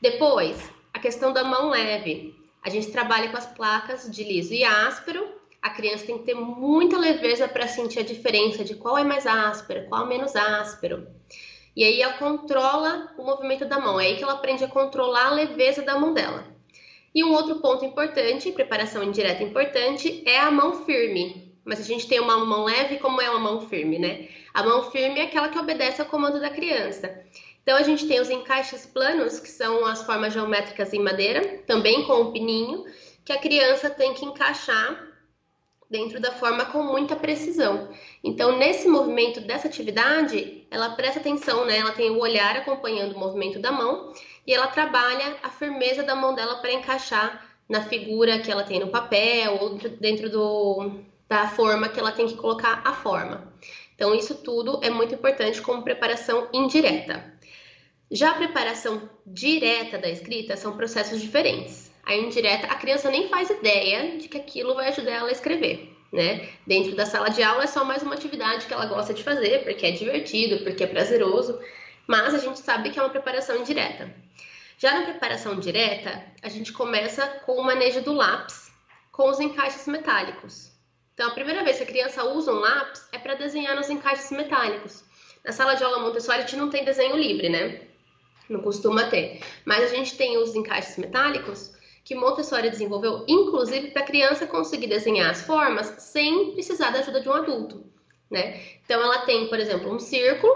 Depois, 0.01 0.71
a 0.95 0.99
questão 0.99 1.33
da 1.33 1.45
mão 1.45 1.71
leve. 1.71 2.37
A 2.63 2.71
gente 2.71 2.91
trabalha 2.91 3.31
com 3.31 3.37
as 3.37 3.47
placas 3.47 4.11
de 4.11 4.23
liso 4.23 4.55
e 4.55 4.65
áspero. 4.65 5.27
A 5.61 5.71
criança 5.71 6.07
tem 6.07 6.19
que 6.19 6.25
ter 6.25 6.35
muita 6.35 6.99
leveza 6.99 7.49
para 7.49 7.67
sentir 7.67 8.01
a 8.01 8.05
diferença 8.05 8.65
de 8.65 8.75
qual 8.75 8.97
é 8.97 9.05
mais 9.05 9.27
áspero, 9.27 9.89
qual 9.89 10.05
é 10.05 10.09
menos 10.09 10.37
áspero. 10.37 11.07
E 11.75 11.85
aí 11.85 12.01
ela 12.01 12.15
controla 12.15 13.13
o 13.19 13.25
movimento 13.25 13.65
da 13.65 13.79
mão. 13.79 14.01
É 14.01 14.07
aí 14.07 14.17
que 14.17 14.23
ela 14.23 14.35
aprende 14.35 14.65
a 14.65 14.69
controlar 14.69 15.29
a 15.29 15.35
leveza 15.35 15.83
da 15.83 15.99
mão 15.99 16.13
dela. 16.15 16.45
E 17.15 17.25
um 17.25 17.33
outro 17.33 17.57
ponto 17.57 17.85
importante, 17.85 18.53
preparação 18.53 19.03
indireta 19.03 19.43
importante, 19.43 20.23
é 20.27 20.39
a 20.39 20.51
mão 20.51 20.85
firme. 20.85 21.53
Mas 21.65 21.81
a 21.81 21.85
gente 21.85 22.07
tem 22.07 22.21
uma 22.21 22.45
mão 22.45 22.65
leve, 22.65 22.99
como 22.99 23.21
é 23.21 23.29
uma 23.29 23.41
mão 23.41 23.61
firme, 23.69 23.99
né? 23.99 24.29
A 24.55 24.63
mão 24.63 24.91
firme 24.91 25.21
é 25.21 25.25
aquela 25.25 25.49
que 25.49 25.59
obedece 25.59 26.01
ao 26.01 26.09
comando 26.09 26.41
da 26.41 26.51
criança. 26.51 27.25
Então 27.69 27.77
a 27.77 27.83
gente 27.83 28.09
tem 28.09 28.19
os 28.19 28.31
encaixes 28.31 28.87
planos, 28.87 29.39
que 29.39 29.49
são 29.51 29.85
as 29.85 30.03
formas 30.03 30.33
geométricas 30.33 30.91
em 30.95 31.03
madeira, 31.03 31.59
também 31.67 32.03
com 32.07 32.15
o 32.15 32.33
pininho, 32.33 32.87
que 33.23 33.31
a 33.31 33.39
criança 33.39 33.91
tem 33.91 34.15
que 34.15 34.25
encaixar 34.25 34.99
dentro 35.91 36.19
da 36.19 36.33
forma 36.33 36.65
com 36.65 36.83
muita 36.83 37.15
precisão. 37.15 37.91
Então, 38.25 38.57
nesse 38.57 38.89
movimento 38.89 39.43
dessa 39.43 39.69
atividade, 39.69 40.67
ela 40.71 40.95
presta 40.95 41.21
atenção, 41.21 41.67
né? 41.67 41.77
Ela 41.77 41.93
tem 41.93 42.11
o 42.11 42.21
olhar 42.21 42.57
acompanhando 42.57 43.15
o 43.15 43.19
movimento 43.19 43.59
da 43.59 43.71
mão 43.71 44.15
e 44.47 44.55
ela 44.55 44.69
trabalha 44.69 45.37
a 45.43 45.51
firmeza 45.51 46.03
da 46.03 46.15
mão 46.15 46.35
dela 46.35 46.63
para 46.63 46.73
encaixar 46.73 47.55
na 47.69 47.83
figura 47.83 48.39
que 48.39 48.51
ela 48.51 48.65
tem 48.65 48.81
no 48.81 48.89
papel 48.89 49.59
ou 49.61 49.75
dentro 50.01 50.31
do, 50.31 51.03
da 51.29 51.49
forma 51.49 51.91
que 51.91 52.01
ela 52.01 52.13
tem 52.13 52.27
que 52.27 52.37
colocar 52.37 52.81
a 52.83 52.95
forma. 52.95 53.53
Então, 53.95 54.15
isso 54.15 54.37
tudo 54.37 54.81
é 54.83 54.89
muito 54.89 55.15
importante 55.15 55.61
como 55.61 55.83
preparação 55.83 56.49
indireta. 56.51 57.37
Já 58.11 58.31
a 58.31 58.35
preparação 58.35 59.09
direta 59.27 59.99
da 59.99 60.09
escrita 60.09 60.57
são 60.57 60.77
processos 60.77 61.21
diferentes. 61.21 61.93
A 62.05 62.15
indireta, 62.15 62.67
a 62.67 62.75
criança 62.77 63.11
nem 63.11 63.29
faz 63.29 63.51
ideia 63.51 64.17
de 64.17 64.29
que 64.29 64.39
aquilo 64.39 64.75
vai 64.75 64.89
ajudar 64.89 65.11
ela 65.11 65.29
a 65.29 65.33
escrever. 65.33 65.95
Né? 66.11 66.49
Dentro 66.67 66.97
da 66.97 67.05
sala 67.05 67.29
de 67.29 67.43
aula 67.43 67.65
é 67.65 67.67
só 67.67 67.85
mais 67.85 68.03
uma 68.03 68.15
atividade 68.15 68.65
que 68.65 68.73
ela 68.73 68.87
gosta 68.87 69.13
de 69.13 69.23
fazer, 69.23 69.63
porque 69.63 69.85
é 69.85 69.91
divertido, 69.91 70.65
porque 70.65 70.85
é 70.85 70.87
prazeroso, 70.87 71.61
mas 72.07 72.35
a 72.35 72.39
gente 72.39 72.61
sabe 72.61 72.89
que 72.89 72.99
é 72.99 73.03
uma 73.03 73.11
preparação 73.11 73.57
indireta. 73.57 74.11
Já 74.79 74.95
na 74.95 75.03
preparação 75.03 75.59
direta, 75.59 76.25
a 76.43 76.49
gente 76.49 76.73
começa 76.73 77.27
com 77.45 77.57
o 77.57 77.65
manejo 77.65 78.01
do 78.01 78.15
lápis 78.15 78.73
com 79.13 79.29
os 79.29 79.41
encaixes 79.41 79.87
metálicos. 79.87 80.71
Então, 81.13 81.29
a 81.29 81.35
primeira 81.35 81.65
vez 81.65 81.77
que 81.77 81.83
a 81.83 81.87
criança 81.87 82.25
usa 82.25 82.53
um 82.53 82.61
lápis 82.61 83.07
é 83.13 83.19
para 83.19 83.35
desenhar 83.35 83.75
nos 83.75 83.91
encaixes 83.91 84.31
metálicos. 84.31 85.05
Na 85.45 85.51
sala 85.51 85.75
de 85.75 85.83
aula 85.83 85.99
Montessori, 85.99 86.39
a 86.39 86.41
gente 86.43 86.55
não 86.55 86.71
tem 86.71 86.85
desenho 86.85 87.17
livre, 87.17 87.49
né? 87.49 87.88
Não 88.49 88.61
costuma 88.61 89.05
ter. 89.05 89.41
Mas 89.65 89.85
a 89.85 89.95
gente 89.95 90.17
tem 90.17 90.39
os 90.39 90.55
encaixes 90.55 90.97
metálicos 90.97 91.73
que 92.05 92.15
Montessori 92.15 92.71
desenvolveu, 92.71 93.25
inclusive 93.29 93.91
para 93.91 94.03
a 94.03 94.07
criança 94.07 94.47
conseguir 94.47 94.87
desenhar 94.87 95.31
as 95.31 95.43
formas 95.43 95.87
sem 95.99 96.53
precisar 96.53 96.91
da 96.91 97.01
ajuda 97.01 97.21
de 97.21 97.29
um 97.29 97.33
adulto, 97.35 97.85
né? 98.31 98.61
Então 98.85 99.03
ela 99.03 99.19
tem, 99.27 99.47
por 99.49 99.61
exemplo, 99.61 99.93
um 99.93 99.99
círculo, 99.99 100.53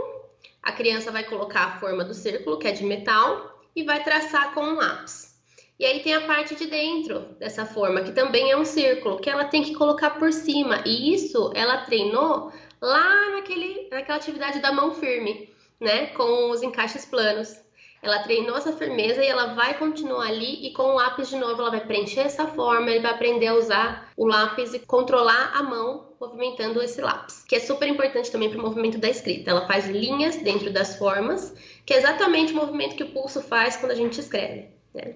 a 0.63 0.73
criança 0.73 1.11
vai 1.11 1.25
colocar 1.25 1.65
a 1.65 1.81
forma 1.81 2.05
do 2.05 2.15
círculo, 2.15 2.59
que 2.59 2.69
é 2.69 2.73
de 2.73 2.85
metal, 2.85 3.61
e 3.77 3.83
vai 3.83 4.03
traçar 4.03 4.55
com 4.55 4.63
um 4.63 4.75
lápis. 4.77 5.33
E 5.79 5.85
aí 5.85 6.01
tem 6.01 6.15
a 6.15 6.21
parte 6.21 6.55
de 6.55 6.67
dentro 6.67 7.21
dessa 7.41 7.67
forma, 7.67 8.03
que 8.03 8.13
também 8.13 8.51
é 8.51 8.57
um 8.57 8.65
círculo, 8.65 9.19
que 9.19 9.29
ela 9.29 9.45
tem 9.45 9.63
que 9.63 9.75
colocar 9.75 10.11
por 10.11 10.33
cima. 10.33 10.83
E 10.87 11.13
isso 11.13 11.51
ela 11.55 11.79
treinou 11.79 12.53
lá 12.81 13.31
naquele, 13.31 13.89
naquela 13.91 14.17
atividade 14.17 14.61
da 14.61 14.73
mão 14.73 14.95
firme, 14.95 15.53
né? 15.81 16.07
Com 16.09 16.51
os 16.51 16.63
encaixes 16.63 17.05
planos. 17.05 17.61
Ela 18.03 18.19
treinou 18.19 18.57
essa 18.57 18.73
firmeza 18.73 19.23
e 19.23 19.29
ela 19.29 19.55
vai 19.55 19.79
continuar 19.79 20.27
ali 20.27 20.67
e 20.67 20.73
com 20.73 20.83
o 20.83 20.95
lápis 20.95 21.29
de 21.29 21.37
novo 21.37 21.61
ela 21.61 21.71
vai 21.71 21.87
preencher 21.87 22.21
essa 22.21 22.49
forma, 22.49 22.91
ele 22.91 22.99
vai 22.99 23.13
aprender 23.13 23.47
a 23.47 23.55
usar 23.55 24.13
o 24.17 24.27
lápis 24.27 24.75
e 24.75 24.81
controlar 24.81 25.53
a 25.55 25.63
mão 25.63 26.13
movimentando 26.21 26.83
esse 26.83 27.01
lápis, 27.01 27.45
que 27.45 27.55
é 27.55 27.61
super 27.61 27.89
importante 27.89 28.31
também 28.31 28.51
para 28.51 28.59
o 28.59 28.63
movimento 28.63 28.99
da 28.99 29.09
escrita. 29.09 29.51
Ela 29.51 29.67
faz 29.67 29.89
linhas 29.89 30.37
dentro 30.37 30.73
das 30.73 30.97
formas, 30.97 31.55
que 31.87 31.95
é 31.95 31.99
exatamente 31.99 32.53
o 32.53 32.57
movimento 32.57 32.97
que 32.97 33.05
o 33.05 33.11
pulso 33.11 33.41
faz 33.41 33.77
quando 33.77 33.93
a 33.93 33.97
gente 33.97 34.19
escreve. 34.19 34.69
Né? 34.95 35.15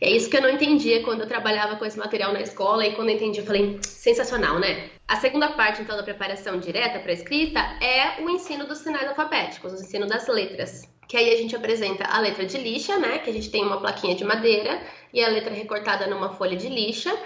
E 0.00 0.06
é 0.06 0.10
isso 0.10 0.28
que 0.28 0.36
eu 0.36 0.42
não 0.42 0.50
entendia 0.50 1.02
quando 1.02 1.22
eu 1.22 1.28
trabalhava 1.28 1.76
com 1.76 1.84
esse 1.84 1.98
material 1.98 2.32
na 2.32 2.40
escola 2.40 2.86
e 2.86 2.94
quando 2.94 3.08
eu 3.08 3.14
entendi 3.16 3.40
eu 3.40 3.46
falei, 3.46 3.78
sensacional, 3.82 4.58
né? 4.58 4.90
A 5.08 5.16
segunda 5.16 5.50
parte, 5.52 5.82
então, 5.82 5.96
da 5.96 6.02
preparação 6.02 6.58
direta 6.58 6.98
para 6.98 7.10
a 7.10 7.14
escrita 7.14 7.60
é 7.80 8.22
o 8.22 8.28
ensino 8.28 8.66
dos 8.66 8.78
sinais 8.78 9.08
alfabéticos, 9.08 9.72
o 9.72 9.76
ensino 9.76 10.06
das 10.06 10.26
letras 10.28 10.93
que 11.08 11.16
aí 11.16 11.32
a 11.32 11.36
gente 11.36 11.54
apresenta 11.54 12.04
a 12.04 12.20
letra 12.20 12.44
de 12.46 12.58
lixa, 12.58 12.98
né? 12.98 13.18
Que 13.18 13.30
a 13.30 13.32
gente 13.32 13.50
tem 13.50 13.62
uma 13.62 13.80
plaquinha 13.80 14.14
de 14.14 14.24
madeira 14.24 14.80
e 15.12 15.22
a 15.22 15.28
letra 15.28 15.52
recortada 15.52 16.06
numa 16.06 16.30
folha 16.30 16.56
de 16.56 16.68
lixa. 16.68 17.16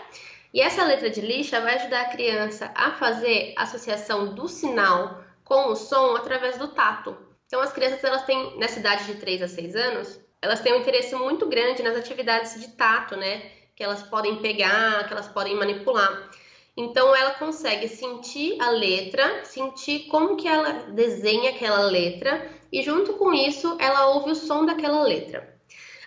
E 0.53 0.61
essa 0.61 0.85
letra 0.85 1.11
de 1.11 1.21
lixa 1.21 1.61
vai 1.61 1.77
ajudar 1.77 2.03
a 2.03 2.09
criança 2.09 2.71
a 2.75 2.93
fazer 2.93 3.55
associação 3.57 4.35
do 4.35 4.49
sinal 4.49 5.23
com 5.45 5.71
o 5.71 5.77
som 5.77 6.17
através 6.17 6.59
do 6.59 6.69
tato. 6.69 7.17
Então, 7.47 7.61
as 7.61 7.73
crianças, 7.73 8.03
elas 8.05 8.25
têm, 8.25 8.59
nessa 8.59 8.79
idade 8.79 9.05
de 9.07 9.15
3 9.15 9.43
a 9.43 9.49
6 9.49 9.77
anos, 9.77 10.21
elas 10.41 10.61
têm 10.61 10.75
um 10.75 10.81
interesse 10.81 11.15
muito 11.15 11.47
grande 11.47 11.83
nas 11.83 11.97
atividades 11.97 12.61
de 12.61 12.69
tato, 12.69 13.17
né? 13.17 13.51
Que 13.75 13.83
elas 13.83 14.03
podem 14.03 14.37
pegar, 14.37 15.07
que 15.07 15.13
elas 15.13 15.29
podem 15.29 15.55
manipular. 15.55 16.31
Então, 16.77 17.15
ela 17.15 17.33
consegue 17.33 17.89
sentir 17.89 18.61
a 18.61 18.71
letra, 18.71 19.45
sentir 19.45 20.07
como 20.09 20.37
que 20.37 20.47
ela 20.47 20.73
desenha 20.91 21.51
aquela 21.51 21.81
letra 21.81 22.58
e 22.73 22.83
junto 22.83 23.15
com 23.15 23.33
isso 23.33 23.77
ela 23.81 24.09
ouve 24.09 24.33
o 24.33 24.35
som 24.35 24.65
daquela 24.65 25.03
letra. 25.03 25.57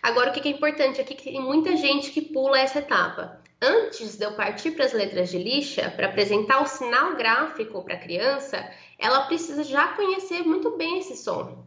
Agora, 0.02 0.32
o 0.32 0.34
que 0.34 0.47
é 0.47 0.52
importante 0.52 1.00
aqui 1.00 1.13
é 1.13 1.15
que 1.15 1.24
tem 1.24 1.39
muita 1.39 1.76
gente 1.78 2.12
que 2.12 2.21
pula 2.21 2.60
essa 2.60 2.80
etapa. 2.80 3.39
Antes 3.62 4.17
de 4.17 4.26
eu 4.26 4.34
partir 4.34 4.71
para 4.71 4.86
as 4.86 4.93
letras 4.93 5.30
de 5.30 5.38
lixa, 5.38 5.91
para 5.91 6.08
apresentar 6.08 6.63
o 6.63 6.67
sinal 6.67 7.15
gráfico 7.15 7.84
para 7.84 7.93
a 7.93 8.00
criança, 8.00 8.67
ela 8.97 9.28
precisa 9.28 9.63
já 9.63 9.89
conhecer 9.89 10.41
muito 10.41 10.76
bem 10.76 10.97
esse 10.97 11.15
som. 11.15 11.63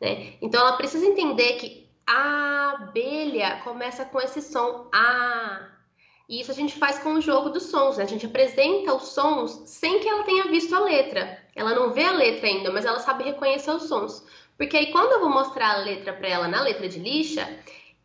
Né? 0.00 0.34
Então, 0.40 0.60
ela 0.60 0.76
precisa 0.76 1.04
entender 1.04 1.54
que 1.54 1.88
a 2.06 2.70
abelha 2.78 3.60
começa 3.64 4.04
com 4.04 4.20
esse 4.20 4.40
som 4.40 4.88
A. 4.92 5.73
E 6.28 6.40
isso 6.40 6.50
a 6.50 6.54
gente 6.54 6.78
faz 6.78 6.98
com 6.98 7.14
o 7.14 7.20
jogo 7.20 7.50
dos 7.50 7.64
sons, 7.64 7.98
né? 7.98 8.04
A 8.04 8.06
gente 8.06 8.26
apresenta 8.26 8.94
os 8.94 9.08
sons 9.08 9.62
sem 9.66 10.00
que 10.00 10.08
ela 10.08 10.24
tenha 10.24 10.44
visto 10.44 10.74
a 10.74 10.80
letra. 10.80 11.38
Ela 11.54 11.74
não 11.74 11.92
vê 11.92 12.04
a 12.04 12.12
letra 12.12 12.46
ainda, 12.48 12.72
mas 12.72 12.84
ela 12.84 12.98
sabe 13.00 13.24
reconhecer 13.24 13.70
os 13.70 13.84
sons. 13.84 14.24
Porque 14.56 14.76
aí 14.76 14.90
quando 14.90 15.12
eu 15.12 15.20
vou 15.20 15.28
mostrar 15.28 15.72
a 15.72 15.78
letra 15.78 16.12
para 16.12 16.28
ela 16.28 16.48
na 16.48 16.62
letra 16.62 16.88
de 16.88 16.98
lixa, 16.98 17.46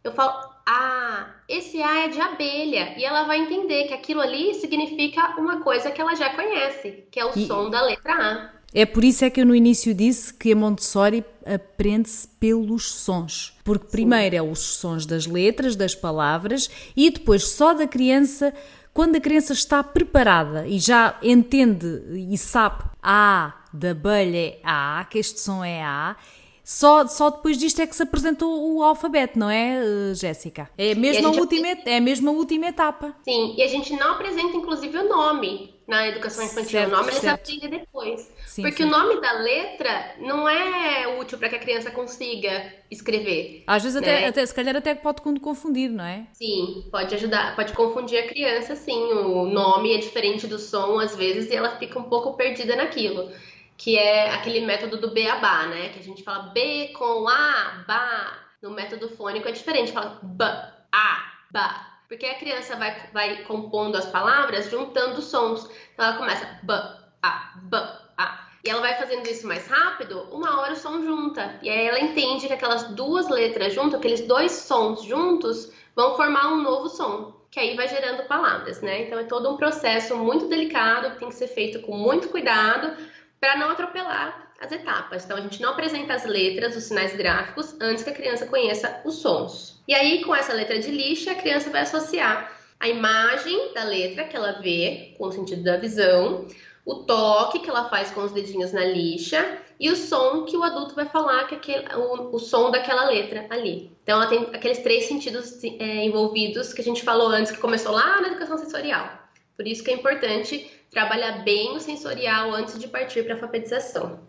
eu 0.04 0.12
falo: 0.12 0.54
"Ah, 0.66 1.34
esse 1.48 1.82
A 1.82 2.06
é 2.06 2.08
de 2.10 2.20
abelha". 2.20 2.98
E 2.98 3.06
ela 3.06 3.24
vai 3.24 3.40
entender 3.40 3.86
que 3.88 3.94
aquilo 3.94 4.22
ali 4.22 4.54
significa 4.56 5.36
uma 5.38 5.62
coisa 5.62 5.92
que 5.92 6.02
ela 6.02 6.16
já 6.16 6.30
conhece, 6.32 7.08
que 7.12 7.20
é 7.20 7.26
o 7.26 7.32
e... 7.36 7.48
som 7.48 7.70
da 7.70 7.82
letra 7.82 8.14
A. 8.14 8.59
É 8.74 8.86
por 8.86 9.04
isso 9.04 9.26
é 9.26 9.30
que 9.30 9.42
eu 9.42 9.46
no 9.46 9.56
início 9.56 9.94
disse 9.94 10.34
que 10.34 10.52
a 10.52 10.56
Montessori 10.56 11.26
aprende-se 11.46 12.28
pelos 12.40 12.92
sons. 12.92 13.58
Porque 13.64 13.88
primeiro 13.88 14.36
é 14.36 14.42
os 14.42 14.60
sons 14.60 15.06
das 15.06 15.26
letras, 15.26 15.76
das 15.76 15.96
palavras, 15.96 16.70
e 16.96 17.10
depois 17.10 17.48
só 17.48 17.74
da 17.74 17.88
criança 17.88 18.54
quando 18.94 19.16
a 19.16 19.20
criança 19.20 19.54
está 19.54 19.84
preparada 19.84 20.68
e 20.68 20.80
já 20.80 21.18
entende 21.22 22.02
e 22.12 22.38
sabe 22.38 22.84
A 23.02 23.54
da 23.72 23.92
abelha 23.92 24.38
é 24.38 24.60
A, 24.64 25.06
que 25.10 25.20
este 25.20 25.40
som 25.40 25.64
é 25.64 25.82
A, 25.82 26.16
só, 26.64 27.08
só 27.08 27.30
depois 27.30 27.58
disto 27.58 27.82
é 27.82 27.88
que 27.88 27.96
se 27.96 28.04
apresenta 28.04 28.46
o, 28.46 28.84
alfabeto, 28.84 29.40
não 29.40 29.50
é, 29.50 29.80
eh, 29.80 30.14
Jéssica? 30.14 30.70
É 30.78 30.94
mesmo 30.94 31.28
a, 31.28 31.32
a 31.32 31.34
última, 31.34 31.68
é 31.68 32.00
mesmo 32.00 32.30
a 32.30 32.34
última 32.34 32.68
etapa. 32.68 33.16
Sim, 33.24 33.56
e 33.58 33.64
a 33.64 33.68
gente 33.68 33.94
não 33.94 34.12
apresenta 34.12 34.56
inclusive 34.56 34.98
o 34.98 35.08
nome 35.08 35.79
na 35.90 36.08
educação 36.08 36.46
infantil. 36.46 36.70
Certo, 36.70 36.88
o 36.88 36.92
nome 36.92 37.12
certo. 37.12 37.50
eles 37.50 37.60
aprendem 37.60 37.80
depois. 37.80 38.32
Sim, 38.46 38.62
Porque 38.62 38.84
sim. 38.84 38.88
o 38.88 38.92
nome 38.92 39.20
da 39.20 39.34
letra 39.34 40.16
não 40.20 40.48
é 40.48 41.20
útil 41.20 41.40
para 41.40 41.50
que 41.50 41.56
a 41.56 41.60
criança 41.60 41.90
consiga 41.90 42.74
escrever. 42.92 43.64
Às 43.66 43.84
vezes 43.84 44.00
né? 44.00 44.08
até, 44.08 44.28
até, 44.28 44.46
se 44.46 44.54
calhar 44.54 44.76
até 44.76 44.94
pode 44.94 45.22
confundir, 45.42 45.90
não 45.90 46.06
é? 46.06 46.28
Sim, 46.34 46.88
pode 46.92 47.16
ajudar, 47.16 47.56
pode 47.56 47.74
confundir 47.74 48.20
a 48.20 48.28
criança, 48.28 48.76
sim. 48.76 49.12
O 49.12 49.46
nome 49.46 49.96
é 49.96 49.98
diferente 49.98 50.46
do 50.46 50.60
som, 50.60 51.00
às 51.00 51.16
vezes, 51.16 51.50
e 51.50 51.56
ela 51.56 51.78
fica 51.78 51.98
um 51.98 52.04
pouco 52.04 52.38
perdida 52.38 52.76
naquilo 52.76 53.32
que 53.76 53.98
é 53.98 54.30
aquele 54.32 54.66
método 54.66 54.98
do 54.98 55.12
beabá, 55.12 55.66
né? 55.68 55.88
Que 55.90 56.00
a 56.00 56.04
gente 56.04 56.22
fala 56.22 56.50
B 56.50 56.90
com 56.90 57.28
A, 57.28 57.84
ba. 57.88 58.38
No 58.62 58.72
método 58.72 59.08
fônico 59.08 59.48
é 59.48 59.54
diferente, 59.54 59.94
fala 59.94 60.20
B, 60.22 60.44
A, 60.44 61.32
ba. 61.50 61.89
Porque 62.10 62.26
a 62.26 62.36
criança 62.36 62.76
vai, 62.76 62.98
vai 63.14 63.44
compondo 63.44 63.96
as 63.96 64.08
palavras 64.08 64.70
juntando 64.70 65.22
sons. 65.22 65.70
Então 65.94 66.06
ela 66.06 66.18
começa 66.18 66.60
B, 66.64 66.74
A, 67.22 67.54
B, 67.62 67.78
A. 68.18 68.50
E 68.66 68.70
ela 68.70 68.82
vai 68.82 68.98
fazendo 68.98 69.28
isso 69.28 69.48
mais 69.48 69.68
rápido, 69.68 70.28
uma 70.32 70.60
hora 70.60 70.74
o 70.74 70.76
som 70.76 71.02
junta. 71.04 71.60
E 71.62 71.70
aí 71.70 71.86
ela 71.86 72.00
entende 72.00 72.48
que 72.48 72.54
aquelas 72.54 72.84
duas 72.96 73.30
letras 73.30 73.74
juntas, 73.74 74.00
aqueles 74.00 74.22
dois 74.22 74.52
sons 74.52 75.04
juntos, 75.04 75.72
vão 75.96 76.18
formar 76.18 76.48
um 76.48 76.64
novo 76.64 76.90
som 76.90 77.40
que 77.52 77.60
aí 77.60 77.76
vai 77.76 77.88
gerando 77.88 78.28
palavras, 78.28 78.82
né? 78.82 79.04
Então 79.04 79.18
é 79.18 79.24
todo 79.24 79.50
um 79.50 79.58
processo 79.58 80.16
muito 80.16 80.48
delicado, 80.48 81.12
que 81.12 81.20
tem 81.20 81.30
que 81.30 81.36
ser 81.36 81.48
feito 81.48 81.82
com 81.82 81.98
muito 81.98 82.30
cuidado, 82.30 82.96
para 83.40 83.58
não 83.58 83.72
atropelar 83.72 84.49
as 84.60 84.72
etapas. 84.72 85.26
Então, 85.26 85.38
a 85.38 85.42
gente 85.42 85.62
não 85.62 85.72
apresenta 85.72 86.14
as 86.14 86.26
letras, 86.26 86.76
os 86.76 86.84
sinais 86.84 87.16
gráficos, 87.16 87.76
antes 87.80 88.04
que 88.04 88.10
a 88.10 88.16
criança 88.16 88.46
conheça 88.46 89.02
os 89.06 89.16
sons. 89.16 89.82
E 89.88 89.94
aí, 89.94 90.24
com 90.24 90.36
essa 90.36 90.54
letra 90.54 90.80
de 90.80 90.92
lixa, 90.92 91.32
a 91.32 91.36
criança 91.36 91.70
vai 91.70 91.82
associar 91.82 92.52
a 92.80 92.88
imagem 92.88 93.74
da 93.74 93.84
letra 93.84 94.24
que 94.24 94.36
ela 94.36 94.54
vê, 94.54 95.14
com 95.18 95.28
o 95.28 95.32
sentido 95.32 95.64
da 95.64 95.78
visão, 95.78 96.46
o 96.86 96.96
toque 96.96 97.60
que 97.60 97.70
ela 97.70 97.90
faz 97.90 98.10
com 98.12 98.22
os 98.22 98.32
dedinhos 98.32 98.72
na 98.72 98.84
lixa 98.86 99.60
e 99.80 99.90
o 99.90 99.96
som 99.96 100.46
que 100.46 100.58
o 100.58 100.64
adulto 100.64 100.96
vai 100.96 101.06
falar, 101.06 101.46
que 101.46 101.56
é 101.56 101.58
aquele, 101.58 101.96
o, 101.96 102.36
o 102.36 102.40
som 102.40 102.72
daquela 102.72 103.06
letra 103.06 103.48
ali. 103.50 103.92
Então, 104.04 104.22
ela 104.22 104.28
tem 104.30 104.50
aqueles 104.54 104.80
três 104.80 105.06
sentidos 105.06 105.64
é, 105.64 106.06
envolvidos 106.06 106.74
que 106.74 106.82
a 106.82 106.84
gente 106.84 107.04
falou 107.04 107.28
antes, 107.28 107.52
que 107.52 107.60
começou 107.60 107.92
lá 107.92 108.22
na 108.22 108.30
educação 108.30 108.58
sensorial. 108.58 109.10
Por 109.56 109.68
isso 109.68 109.84
que 109.84 109.92
é 109.92 109.94
importante 109.94 110.70
trabalhar 110.90 111.44
bem 111.44 111.76
o 111.76 111.80
sensorial 111.80 112.54
antes 112.54 112.80
de 112.80 112.88
partir 112.88 113.24
para 113.24 113.34
a 113.34 113.36
alfabetização. 113.36 114.29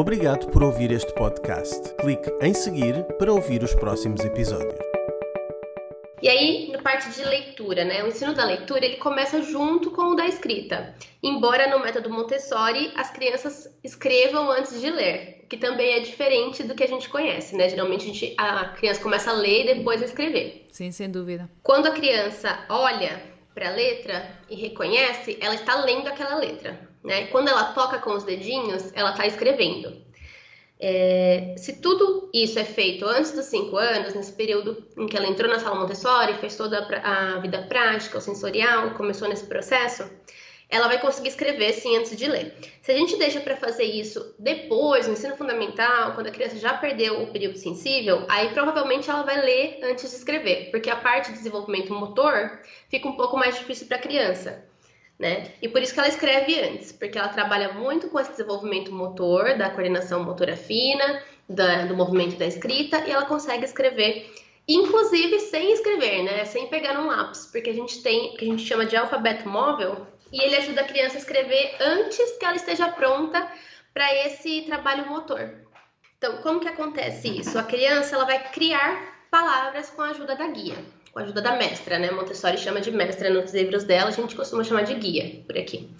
Obrigado 0.00 0.46
por 0.46 0.62
ouvir 0.62 0.90
este 0.92 1.12
podcast. 1.12 1.94
Clique 1.96 2.32
em 2.40 2.54
seguir 2.54 3.04
para 3.18 3.30
ouvir 3.30 3.62
os 3.62 3.74
próximos 3.74 4.24
episódios. 4.24 4.80
E 6.22 6.26
aí, 6.26 6.70
na 6.72 6.80
parte 6.80 7.10
de 7.10 7.22
leitura, 7.22 7.84
né? 7.84 8.02
O 8.02 8.06
ensino 8.06 8.32
da 8.32 8.46
leitura 8.46 8.82
ele 8.82 8.96
começa 8.96 9.42
junto 9.42 9.90
com 9.90 10.12
o 10.12 10.14
da 10.16 10.26
escrita. 10.26 10.94
Embora 11.22 11.68
no 11.68 11.84
método 11.84 12.08
Montessori 12.08 12.90
as 12.96 13.10
crianças 13.10 13.68
escrevam 13.84 14.50
antes 14.50 14.80
de 14.80 14.90
ler, 14.90 15.42
o 15.44 15.48
que 15.48 15.58
também 15.58 15.92
é 15.92 16.00
diferente 16.00 16.62
do 16.62 16.74
que 16.74 16.84
a 16.84 16.88
gente 16.88 17.10
conhece, 17.10 17.54
né? 17.54 17.68
Geralmente 17.68 18.04
a, 18.04 18.06
gente, 18.06 18.34
a 18.38 18.68
criança 18.70 19.02
começa 19.02 19.30
a 19.30 19.34
ler 19.34 19.66
e 19.66 19.74
depois 19.74 20.00
a 20.00 20.06
escrever. 20.06 20.66
Sim, 20.72 20.90
sem 20.90 21.10
dúvida. 21.10 21.46
Quando 21.62 21.88
a 21.88 21.90
criança 21.90 22.64
olha 22.70 23.22
para 23.54 23.68
a 23.68 23.72
letra 23.72 24.30
e 24.48 24.56
reconhece, 24.56 25.36
ela 25.42 25.56
está 25.56 25.84
lendo 25.84 26.08
aquela 26.08 26.36
letra. 26.36 26.88
Né? 27.02 27.26
Quando 27.26 27.48
ela 27.48 27.72
toca 27.72 27.98
com 27.98 28.12
os 28.14 28.24
dedinhos, 28.24 28.92
ela 28.94 29.10
está 29.10 29.26
escrevendo. 29.26 30.10
É, 30.82 31.54
se 31.58 31.74
tudo 31.80 32.30
isso 32.32 32.58
é 32.58 32.64
feito 32.64 33.04
antes 33.04 33.32
dos 33.32 33.44
cinco 33.44 33.76
anos, 33.76 34.14
nesse 34.14 34.32
período 34.32 34.82
em 34.96 35.06
que 35.06 35.14
ela 35.14 35.26
entrou 35.26 35.50
na 35.50 35.58
sala 35.58 35.78
Montessori, 35.78 36.34
fez 36.34 36.56
toda 36.56 36.78
a 37.04 37.38
vida 37.38 37.62
prática, 37.68 38.16
o 38.16 38.20
sensorial, 38.20 38.94
começou 38.94 39.28
nesse 39.28 39.44
processo, 39.44 40.10
ela 40.70 40.86
vai 40.86 40.98
conseguir 40.98 41.28
escrever 41.28 41.72
sim 41.72 41.98
antes 41.98 42.16
de 42.16 42.26
ler. 42.26 42.54
Se 42.80 42.92
a 42.92 42.94
gente 42.94 43.16
deixa 43.16 43.40
para 43.40 43.56
fazer 43.56 43.84
isso 43.84 44.34
depois, 44.38 45.06
no 45.06 45.12
ensino 45.12 45.36
fundamental, 45.36 46.14
quando 46.14 46.28
a 46.28 46.30
criança 46.30 46.56
já 46.56 46.72
perdeu 46.72 47.22
o 47.22 47.26
período 47.32 47.58
sensível, 47.58 48.24
aí 48.28 48.48
provavelmente 48.50 49.10
ela 49.10 49.22
vai 49.22 49.44
ler 49.44 49.80
antes 49.82 50.08
de 50.08 50.16
escrever, 50.16 50.70
porque 50.70 50.88
a 50.88 50.96
parte 50.96 51.30
de 51.30 51.38
desenvolvimento 51.38 51.92
motor 51.92 52.58
fica 52.88 53.06
um 53.06 53.16
pouco 53.16 53.36
mais 53.36 53.58
difícil 53.58 53.86
para 53.86 53.98
a 53.98 54.00
criança. 54.00 54.64
Né? 55.20 55.52
E 55.60 55.68
por 55.68 55.82
isso 55.82 55.92
que 55.92 56.00
ela 56.00 56.08
escreve 56.08 56.58
antes, 56.58 56.92
porque 56.92 57.18
ela 57.18 57.28
trabalha 57.28 57.74
muito 57.74 58.08
com 58.08 58.18
esse 58.18 58.30
desenvolvimento 58.30 58.90
motor, 58.90 59.54
da 59.58 59.68
coordenação 59.68 60.24
motora 60.24 60.56
fina, 60.56 61.22
da, 61.46 61.84
do 61.84 61.94
movimento 61.94 62.38
da 62.38 62.46
escrita, 62.46 63.06
e 63.06 63.10
ela 63.10 63.26
consegue 63.26 63.66
escrever, 63.66 64.32
inclusive 64.66 65.38
sem 65.40 65.72
escrever, 65.74 66.22
né? 66.22 66.46
Sem 66.46 66.68
pegar 66.68 66.98
um 66.98 67.06
lápis, 67.06 67.46
porque 67.52 67.68
a 67.68 67.74
gente 67.74 68.02
tem 68.02 68.30
o 68.30 68.36
que 68.38 68.46
a 68.46 68.48
gente 68.48 68.64
chama 68.64 68.86
de 68.86 68.96
alfabeto 68.96 69.46
móvel, 69.46 70.06
e 70.32 70.42
ele 70.42 70.56
ajuda 70.56 70.80
a 70.80 70.84
criança 70.84 71.16
a 71.16 71.20
escrever 71.20 71.76
antes 71.78 72.38
que 72.38 72.44
ela 72.46 72.56
esteja 72.56 72.88
pronta 72.88 73.46
para 73.92 74.14
esse 74.24 74.62
trabalho 74.62 75.06
motor. 75.06 75.52
Então, 76.16 76.38
como 76.38 76.60
que 76.60 76.68
acontece 76.68 77.28
isso? 77.28 77.58
A 77.58 77.62
criança 77.62 78.14
ela 78.14 78.24
vai 78.24 78.50
criar 78.52 79.26
palavras 79.30 79.90
com 79.90 80.00
a 80.00 80.10
ajuda 80.10 80.34
da 80.34 80.46
guia, 80.46 80.76
com 81.12 81.18
a 81.18 81.22
ajuda 81.22 81.42
da 81.42 81.56
mestra, 81.56 81.98
né? 81.98 82.10
Montessori 82.10 82.58
chama 82.58 82.80
de 82.80 82.90
mestra 82.90 83.30
nos 83.30 83.52
livros 83.52 83.84
dela, 83.84 84.08
a 84.08 84.12
gente 84.12 84.36
costuma 84.36 84.64
chamar 84.64 84.82
de 84.82 84.94
guia 84.94 85.42
por 85.46 85.56
aqui. 85.58 85.90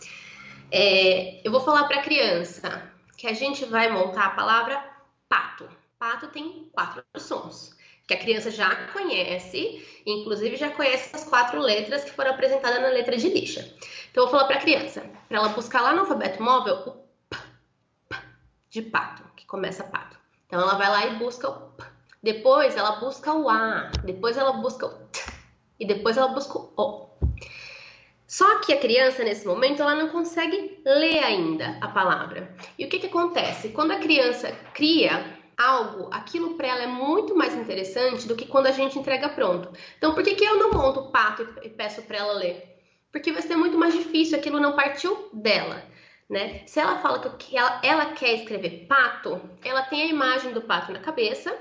É, 0.70 1.40
eu 1.44 1.50
vou 1.50 1.60
falar 1.60 1.84
para 1.84 2.00
a 2.00 2.02
criança 2.02 2.90
que 3.16 3.26
a 3.26 3.32
gente 3.32 3.64
vai 3.64 3.90
montar 3.90 4.26
a 4.26 4.30
palavra 4.30 4.82
pato. 5.28 5.68
Pato 5.98 6.28
tem 6.28 6.68
quatro 6.72 7.02
sons 7.16 7.78
que 8.10 8.14
a 8.14 8.18
criança 8.18 8.50
já 8.50 8.74
conhece, 8.88 9.86
inclusive 10.04 10.56
já 10.56 10.68
conhece 10.70 11.14
as 11.14 11.24
quatro 11.24 11.60
letras 11.60 12.02
que 12.02 12.10
foram 12.10 12.32
apresentadas 12.32 12.82
na 12.82 12.88
letra 12.88 13.16
de 13.16 13.28
lixa. 13.28 13.60
Então, 14.10 14.24
eu 14.24 14.28
vou 14.28 14.30
falar 14.30 14.48
para 14.48 14.56
a 14.56 14.60
criança, 14.60 15.04
para 15.28 15.38
ela 15.38 15.50
buscar 15.50 15.80
lá 15.80 15.92
no 15.92 16.00
alfabeto 16.00 16.42
móvel 16.42 16.74
o 16.74 16.90
p, 17.28 17.36
p 18.08 18.16
de 18.68 18.82
pato, 18.82 19.22
que 19.36 19.46
começa 19.46 19.84
pato. 19.84 20.18
Então, 20.44 20.60
ela 20.60 20.74
vai 20.74 20.88
lá 20.88 21.06
e 21.06 21.14
busca 21.18 21.48
o 21.48 21.70
p. 21.70 21.84
Depois, 22.22 22.76
ela 22.76 22.96
busca 22.96 23.32
o 23.32 23.48
a. 23.48 23.90
Depois, 24.04 24.36
ela 24.36 24.52
busca 24.52 24.86
o 24.86 24.90
t. 24.90 25.20
E 25.78 25.86
depois, 25.86 26.16
ela 26.16 26.28
busca 26.28 26.58
o 26.58 26.72
o. 26.76 27.10
Só 28.26 28.60
que 28.60 28.72
a 28.72 28.78
criança, 28.78 29.24
nesse 29.24 29.46
momento, 29.46 29.82
ela 29.82 29.94
não 29.94 30.08
consegue 30.08 30.80
ler 30.84 31.18
ainda 31.18 31.78
a 31.80 31.88
palavra. 31.88 32.54
E 32.78 32.84
o 32.84 32.88
que, 32.88 33.00
que 33.00 33.06
acontece? 33.06 33.70
Quando 33.70 33.90
a 33.90 33.98
criança 33.98 34.52
cria 34.72 35.40
algo, 35.60 36.08
aquilo 36.12 36.54
para 36.54 36.68
ela 36.68 36.82
é 36.82 36.86
muito 36.86 37.36
mais 37.36 37.54
interessante 37.54 38.26
do 38.26 38.36
que 38.36 38.46
quando 38.46 38.66
a 38.66 38.70
gente 38.70 38.98
entrega 38.98 39.28
pronto. 39.28 39.70
Então, 39.98 40.14
por 40.14 40.22
que, 40.22 40.34
que 40.34 40.44
eu 40.44 40.56
não 40.56 40.70
monto 40.70 41.00
o 41.00 41.10
pato 41.10 41.46
e 41.62 41.68
peço 41.68 42.02
para 42.02 42.18
ela 42.18 42.32
ler? 42.34 42.78
Porque 43.12 43.32
vai 43.32 43.42
ser 43.42 43.56
muito 43.56 43.76
mais 43.76 43.92
difícil, 43.92 44.38
aquilo 44.38 44.60
não 44.60 44.74
partiu 44.74 45.28
dela. 45.32 45.82
Né? 46.28 46.62
Se 46.66 46.78
ela 46.78 46.98
fala 46.98 47.18
que 47.36 47.56
ela, 47.56 47.80
ela 47.82 48.06
quer 48.12 48.34
escrever 48.34 48.86
pato, 48.88 49.40
ela 49.64 49.82
tem 49.82 50.02
a 50.02 50.06
imagem 50.06 50.52
do 50.52 50.62
pato 50.62 50.92
na 50.92 51.00
cabeça, 51.00 51.52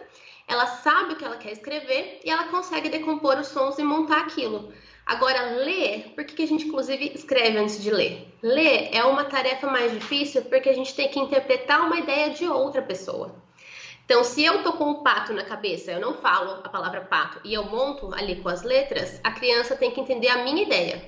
ela 0.50 0.66
sabe 0.66 1.14
o 1.14 1.16
que 1.16 1.24
ela 1.24 1.38
quer 1.38 1.52
escrever 1.52 2.20
e 2.26 2.30
ela 2.30 2.46
consegue 2.46 2.90
decompor 2.90 3.38
os 3.40 3.48
sons 3.48 3.78
e 3.78 3.84
montar 3.84 4.22
aquilo. 4.22 4.74
Agora, 5.06 5.58
ler, 5.64 6.12
por 6.16 6.24
que, 6.24 6.36
que 6.36 6.44
a 6.44 6.48
gente 6.48 6.68
inclusive 6.68 7.12
escreve 7.16 7.58
antes 7.58 7.82
de 7.82 7.92
ler? 7.92 8.28
Ler 8.42 8.90
é 8.92 9.04
uma 9.04 9.24
tarefa 9.24 9.68
mais 9.68 9.92
difícil 9.92 10.42
porque 10.44 10.70
a 10.70 10.74
gente 10.74 10.94
tem 10.96 11.08
que 11.08 11.20
interpretar 11.20 11.86
uma 11.86 11.98
ideia 11.98 12.32
de 12.32 12.46
outra 12.48 12.82
pessoa. 12.82 13.34
Então, 14.06 14.24
se 14.24 14.44
eu 14.44 14.64
tô 14.64 14.74
com 14.74 14.90
o 14.90 15.04
pato 15.04 15.34
na 15.34 15.44
cabeça, 15.44 15.92
eu 15.92 16.02
não 16.02 16.16
falo 16.16 16.62
a 16.64 16.70
palavra 16.70 17.02
pato 17.02 17.40
e 17.46 17.54
eu 17.54 17.64
monto 17.66 18.12
ali 18.16 18.38
com 18.38 18.50
as 18.50 18.64
letras, 18.64 19.22
a 19.24 19.32
criança 19.32 19.76
tem 19.76 19.92
que 19.92 20.02
entender 20.02 20.30
a 20.30 20.44
minha 20.44 20.64
ideia. 20.64 21.00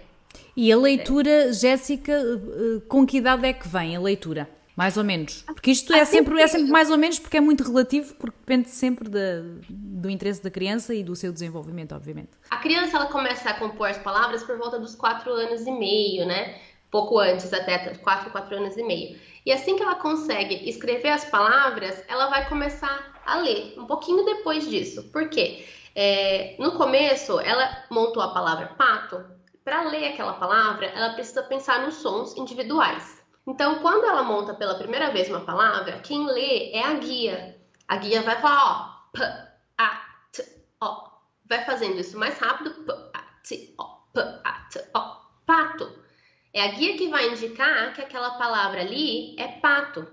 E 0.56 0.71
a 0.71 0.77
leitura. 0.77 1.51
Jéssica, 1.51 2.12
eh, 2.13 2.82
com 2.88 3.06
que 3.06 3.17
idade 3.17 3.47
é 3.47 3.54
que 3.54 3.67
vem 3.67 3.95
a 3.95 3.99
leitura? 3.99 4.47
Mais 4.75 4.97
ou 4.97 5.03
menos. 5.03 5.43
Porque 5.43 5.71
isto 5.71 5.93
é 5.93 6.05
sempre, 6.05 6.41
é 6.41 6.47
sempre 6.47 6.71
mais 6.71 6.89
ou 6.89 6.97
menos 6.97 7.19
porque 7.19 7.38
é 7.38 7.41
muito 7.41 7.63
relativo, 7.63 8.13
porque 8.15 8.38
depende 8.39 8.69
sempre 8.69 9.10
do 9.69 10.10
interesse 10.10 10.41
da 10.41 10.49
criança 10.49 10.93
e 10.95 11.03
do 11.03 11.15
seu 11.15 11.31
desenvolvimento, 11.31 11.93
obviamente. 11.93 12.29
A 12.49 12.57
criança 12.57 12.97
ela 12.97 13.07
começa 13.07 13.49
a 13.49 13.53
compor 13.53 13.89
as 13.89 13.97
palavras 13.97 14.43
por 14.43 14.57
volta 14.57 14.79
dos 14.79 14.95
4 14.95 15.31
anos 15.31 15.67
e 15.67 15.71
meio, 15.71 16.25
né? 16.25 16.60
Pouco 16.89 17.19
antes, 17.19 17.53
até 17.53 17.77
4, 17.95 18.31
4 18.31 18.55
anos 18.55 18.77
e 18.77 18.84
meio. 18.84 19.19
E 19.45 19.51
assim 19.51 19.75
que 19.75 19.84
ela 19.84 19.95
consegue 19.95 20.69
escrever 20.69 21.10
as 21.10 21.25
palavras, 21.25 22.03
ela 22.07 22.27
vai 22.27 22.47
começar 22.47 23.21
a 23.25 23.38
ler, 23.38 23.75
um 23.77 23.86
pouquinho 23.86 24.25
depois 24.25 24.67
disso. 24.69 25.03
Por 25.12 25.29
quê? 25.29 25.65
É, 25.95 26.55
no 26.60 26.73
começo, 26.73 27.39
ela 27.39 27.86
montou 27.89 28.21
a 28.21 28.34
palavra 28.34 28.67
pato. 28.77 29.23
Para 29.63 29.84
ler 29.84 30.07
aquela 30.07 30.34
palavra, 30.34 30.88
ela 30.88 31.13
precisa 31.13 31.43
pensar 31.43 31.86
nos 31.86 31.95
sons 31.95 32.36
individuais. 32.36 33.20
Então, 33.47 33.80
quando 33.80 34.06
ela 34.06 34.23
monta 34.23 34.54
pela 34.54 34.75
primeira 34.75 35.10
vez 35.12 35.30
uma 35.30 35.41
palavra, 35.41 35.99
quem 35.99 36.25
lê 36.25 36.71
é 36.71 36.84
a 36.84 36.93
guia. 36.93 37.60
A 37.88 37.97
guia 37.97 38.21
vai 38.21 38.39
falar, 38.39 38.63
ó, 38.63 39.12
p, 39.12 39.23
a, 39.77 40.01
t, 40.32 40.43
ó. 40.80 41.10
Vai 41.45 41.65
fazendo 41.65 41.99
isso 41.99 42.17
mais 42.17 42.38
rápido, 42.38 42.71
p, 42.71 42.91
a, 42.91 43.21
t, 43.43 43.73
ó, 43.77 43.86
p, 44.13 44.19
a, 44.19 44.51
t, 44.71 44.84
ó, 44.93 45.17
pato. 45.45 45.99
É 46.54 46.63
a 46.63 46.67
guia 46.67 46.97
que 46.97 47.08
vai 47.08 47.30
indicar 47.30 47.93
que 47.93 48.01
aquela 48.01 48.32
palavra 48.32 48.82
ali 48.82 49.36
é 49.39 49.47
pato. 49.47 50.08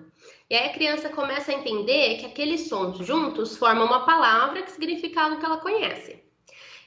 E 0.48 0.54
aí 0.54 0.70
a 0.70 0.72
criança 0.72 1.10
começa 1.10 1.50
a 1.50 1.54
entender 1.54 2.16
que 2.18 2.26
aqueles 2.26 2.68
sons 2.68 2.98
juntos 2.98 3.56
formam 3.56 3.86
uma 3.86 4.06
palavra 4.06 4.62
que 4.62 4.70
significa 4.70 5.22
algo 5.22 5.38
que 5.38 5.44
ela 5.44 5.58
conhece. 5.58 6.22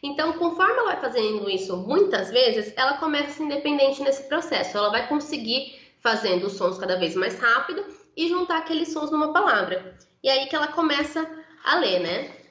Então, 0.01 0.33
conforme 0.33 0.73
ela 0.73 0.93
vai 0.93 1.01
fazendo 1.01 1.47
isso 1.47 1.77
muitas 1.77 2.31
vezes, 2.31 2.73
ela 2.75 2.97
começa 2.97 3.27
a 3.27 3.33
ser 3.33 3.43
independente 3.43 4.01
nesse 4.01 4.27
processo. 4.27 4.75
Ela 4.75 4.89
vai 4.89 5.07
conseguir 5.07 5.79
fazendo 6.01 6.47
os 6.47 6.53
sons 6.53 6.77
cada 6.77 6.97
vez 6.97 7.15
mais 7.15 7.39
rápido 7.39 7.85
e 8.15 8.27
juntar 8.27 8.57
aqueles 8.57 8.91
sons 8.91 9.11
numa 9.11 9.31
palavra. 9.31 9.95
E 10.23 10.29
aí 10.29 10.47
que 10.47 10.55
ela 10.55 10.67
começa 10.67 11.27
a 11.63 11.77
ler, 11.77 11.99
né? 11.99 12.41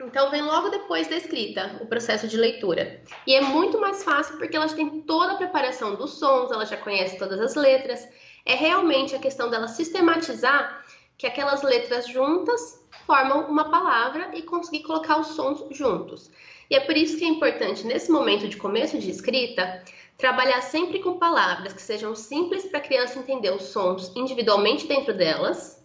Então 0.00 0.30
vem 0.30 0.42
logo 0.42 0.68
depois 0.70 1.08
da 1.08 1.16
escrita, 1.16 1.78
o 1.80 1.86
processo 1.86 2.26
de 2.26 2.36
leitura. 2.36 3.00
E 3.26 3.34
é 3.34 3.40
muito 3.40 3.80
mais 3.80 4.02
fácil 4.02 4.36
porque 4.36 4.56
ela 4.56 4.68
tem 4.68 5.02
toda 5.02 5.32
a 5.32 5.36
preparação 5.36 5.94
dos 5.94 6.18
sons, 6.18 6.50
ela 6.50 6.66
já 6.66 6.76
conhece 6.76 7.16
todas 7.16 7.40
as 7.40 7.54
letras. 7.54 8.06
É 8.44 8.54
realmente 8.54 9.14
a 9.14 9.18
questão 9.18 9.48
dela 9.48 9.68
sistematizar 9.68 10.84
que 11.16 11.26
aquelas 11.26 11.62
letras 11.62 12.08
juntas 12.08 12.84
formam 13.06 13.48
uma 13.48 13.70
palavra 13.70 14.30
e 14.34 14.42
conseguir 14.42 14.82
colocar 14.82 15.20
os 15.20 15.28
sons 15.28 15.64
juntos. 15.70 16.30
E 16.68 16.74
é 16.74 16.80
por 16.80 16.96
isso 16.96 17.16
que 17.16 17.24
é 17.24 17.28
importante, 17.28 17.86
nesse 17.86 18.10
momento 18.10 18.48
de 18.48 18.56
começo 18.56 18.98
de 18.98 19.10
escrita, 19.10 19.82
trabalhar 20.16 20.60
sempre 20.60 21.00
com 21.00 21.18
palavras 21.18 21.72
que 21.72 21.82
sejam 21.82 22.14
simples 22.14 22.66
para 22.66 22.78
a 22.78 22.82
criança 22.82 23.18
entender 23.18 23.50
os 23.50 23.64
sons 23.64 24.12
individualmente 24.14 24.86
dentro 24.86 25.12
delas 25.12 25.82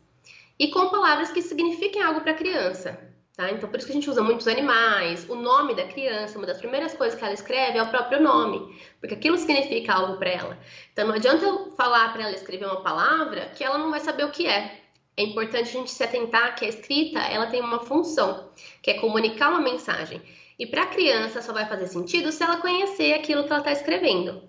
e 0.57 0.67
com 0.69 0.89
palavras 0.89 1.31
que 1.31 1.41
signifiquem 1.41 2.01
algo 2.01 2.21
para 2.21 2.31
a 2.31 2.35
criança. 2.35 2.99
Tá? 3.39 3.49
Então, 3.51 3.69
por 3.69 3.77
isso 3.77 3.87
que 3.87 3.93
a 3.93 3.95
gente 3.95 4.09
usa 4.09 4.21
muitos 4.21 4.49
animais. 4.49 5.25
O 5.29 5.35
nome 5.35 5.73
da 5.73 5.85
criança, 5.85 6.37
uma 6.37 6.45
das 6.45 6.57
primeiras 6.57 6.93
coisas 6.93 7.17
que 7.17 7.23
ela 7.23 7.33
escreve 7.33 7.77
é 7.77 7.81
o 7.81 7.87
próprio 7.87 8.21
nome, 8.21 8.77
porque 8.99 9.15
aquilo 9.15 9.37
significa 9.37 9.93
algo 9.93 10.17
para 10.17 10.29
ela. 10.29 10.59
Então, 10.91 11.07
não 11.07 11.15
adianta 11.15 11.45
eu 11.45 11.71
falar 11.71 12.11
para 12.11 12.23
ela 12.23 12.35
escrever 12.35 12.65
uma 12.65 12.81
palavra 12.81 13.45
que 13.55 13.63
ela 13.63 13.77
não 13.77 13.91
vai 13.91 14.01
saber 14.01 14.25
o 14.25 14.31
que 14.31 14.45
é. 14.45 14.81
É 15.15 15.23
importante 15.23 15.69
a 15.69 15.71
gente 15.71 15.89
se 15.89 16.03
atentar 16.03 16.53
que 16.55 16.65
a 16.65 16.67
escrita 16.67 17.19
ela 17.19 17.47
tem 17.47 17.61
uma 17.61 17.79
função, 17.79 18.49
que 18.81 18.91
é 18.91 18.95
comunicar 18.95 19.51
uma 19.51 19.61
mensagem. 19.61 20.21
E 20.59 20.67
para 20.67 20.83
a 20.83 20.87
criança 20.87 21.41
só 21.41 21.53
vai 21.53 21.65
fazer 21.65 21.87
sentido 21.87 22.31
se 22.31 22.43
ela 22.43 22.57
conhecer 22.57 23.13
aquilo 23.13 23.45
que 23.45 23.49
ela 23.49 23.59
está 23.59 23.71
escrevendo. 23.71 24.41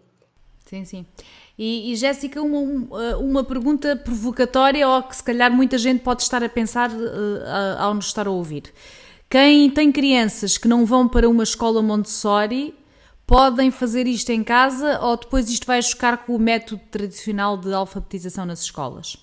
Sim, 0.67 0.85
sim. 0.85 1.07
E, 1.57 1.93
e 1.93 1.97
Jéssica, 1.97 2.43
uma, 2.43 3.17
uma 3.17 3.45
pergunta 3.45 3.95
provocatória 3.95 4.89
ou 4.89 5.03
que 5.03 5.15
se 5.15 5.23
calhar 5.23 5.53
muita 5.53 5.79
gente 5.79 6.03
pode 6.03 6.23
estar 6.23 6.43
a 6.43 6.49
pensar 6.49 6.91
uh, 6.91 7.79
ao 7.79 7.95
nos 7.95 8.07
estar 8.07 8.27
a 8.27 8.31
ouvir. 8.31 8.73
Quem 9.29 9.71
tem 9.71 9.93
crianças 9.93 10.59
que 10.59 10.67
não 10.67 10.85
vão 10.85 11.07
para 11.07 11.29
uma 11.29 11.45
escola 11.45 11.81
Montessori 11.81 12.75
podem 13.27 13.71
fazer 13.71 14.09
isto 14.09 14.31
em 14.31 14.43
casa 14.43 14.99
ou 15.01 15.17
depois 15.17 15.49
isto 15.49 15.65
vai 15.67 15.81
chocar 15.81 16.25
com 16.25 16.35
o 16.35 16.39
método 16.39 16.83
tradicional 16.91 17.57
de 17.57 17.73
alfabetização 17.73 18.45
nas 18.45 18.63
escolas? 18.63 19.17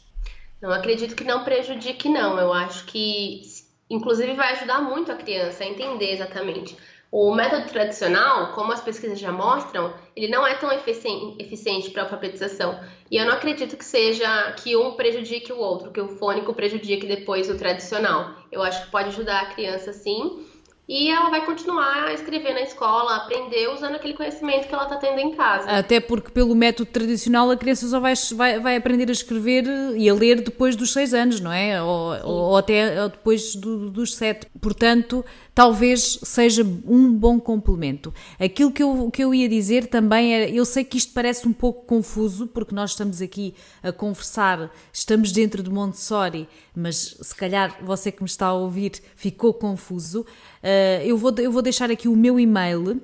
Não 0.62 0.72
acredito 0.72 1.16
que 1.16 1.26
não 1.26 1.44
prejudique, 1.44 2.08
não. 2.08 2.40
Eu 2.40 2.54
acho 2.54 2.86
que, 2.86 3.42
inclusive, 3.90 4.34
vai 4.34 4.54
ajudar 4.54 4.82
muito 4.82 5.12
a 5.12 5.16
criança 5.16 5.64
a 5.64 5.68
entender 5.68 6.12
exatamente 6.12 6.78
o 7.12 7.34
método 7.34 7.68
tradicional, 7.70 8.54
como 8.54 8.74
as 8.74 8.82
pesquisas 8.82 9.18
já 9.18 9.32
mostram, 9.32 9.94
ele 10.16 10.28
não 10.28 10.46
é 10.46 10.56
tão 10.56 10.70
eficiente 10.72 11.90
para 11.92 12.02
a 12.02 12.06
alfabetização. 12.06 12.80
E 13.10 13.16
eu 13.16 13.26
não 13.26 13.34
acredito 13.34 13.78
que 13.78 13.86
seja 13.86 14.52
que 14.54 14.76
um 14.76 14.92
prejudique 14.92 15.54
o 15.54 15.58
outro, 15.58 15.92
que 15.92 16.02
o 16.02 16.10
fônico 16.18 16.54
prejudique 16.54 17.08
depois 17.08 17.50
o 17.50 17.58
tradicional. 17.58 18.36
Eu 18.52 18.62
acho 18.62 18.84
que 18.84 18.92
pode 18.92 19.10
ajudar 19.10 19.42
a 19.42 19.46
criança 19.46 19.94
sim, 19.94 20.46
e 20.88 21.10
ela 21.10 21.30
vai 21.30 21.46
continuar 21.46 22.06
a 22.06 22.14
escrever 22.14 22.54
na 22.54 22.62
escola, 22.62 23.12
a 23.12 23.16
aprender 23.18 23.68
usando 23.70 23.96
aquele 23.96 24.14
conhecimento 24.14 24.68
que 24.68 24.74
ela 24.74 24.84
está 24.84 24.96
tendo 24.96 25.20
em 25.20 25.36
casa. 25.36 25.70
Até 25.70 26.00
porque, 26.00 26.32
pelo 26.32 26.56
método 26.56 26.90
tradicional, 26.90 27.52
a 27.52 27.58
criança 27.58 27.88
só 27.88 28.00
vai, 28.00 28.14
vai, 28.36 28.60
vai 28.60 28.76
aprender 28.78 29.10
a 29.10 29.12
escrever 29.12 29.66
e 29.98 30.08
a 30.08 30.14
ler 30.14 30.42
depois 30.42 30.78
dos 30.78 30.94
seis 30.94 31.14
anos, 31.14 31.42
não 31.42 31.52
é? 31.52 31.82
Ou, 31.84 32.26
ou 32.26 32.58
até 32.58 33.10
depois 33.10 33.54
do, 33.56 33.90
dos 33.90 34.16
sete. 34.16 34.48
Portanto, 34.62 35.26
talvez 35.58 36.20
seja 36.22 36.64
um 36.86 37.12
bom 37.12 37.40
complemento. 37.40 38.14
Aquilo 38.40 38.72
que 38.72 38.84
eu, 38.84 39.10
que 39.10 39.24
eu 39.24 39.34
ia 39.34 39.50
dizer 39.50 39.88
também 39.88 40.36
era: 40.36 40.48
eu 40.48 40.64
sei 40.64 40.84
que 40.84 41.00
isto 41.00 41.12
parece 41.14 41.48
um 41.48 41.52
pouco 41.52 41.84
confuso, 41.88 42.46
porque 42.46 42.76
nós 42.76 42.92
estamos 42.92 43.24
aqui 43.24 43.56
a 43.82 43.92
conversar, 43.92 44.72
estamos 44.94 45.32
dentro 45.32 45.64
de 45.64 45.72
Montessori, 45.72 46.48
mas 46.76 47.18
se 47.20 47.36
calhar 47.36 47.76
você 47.84 48.12
que 48.12 48.22
me 48.22 48.30
está 48.30 48.46
a 48.46 48.54
ouvir 48.54 49.02
ficou 49.16 49.52
confuso. 49.52 50.22
Uh, 50.22 51.02
eu, 51.04 51.18
vou, 51.18 51.34
eu 51.40 51.52
vou 51.52 51.64
deixar 51.64 51.90
aqui 51.90 52.08
o 52.08 52.16
meu 52.16 52.40
e-mail 52.40 53.02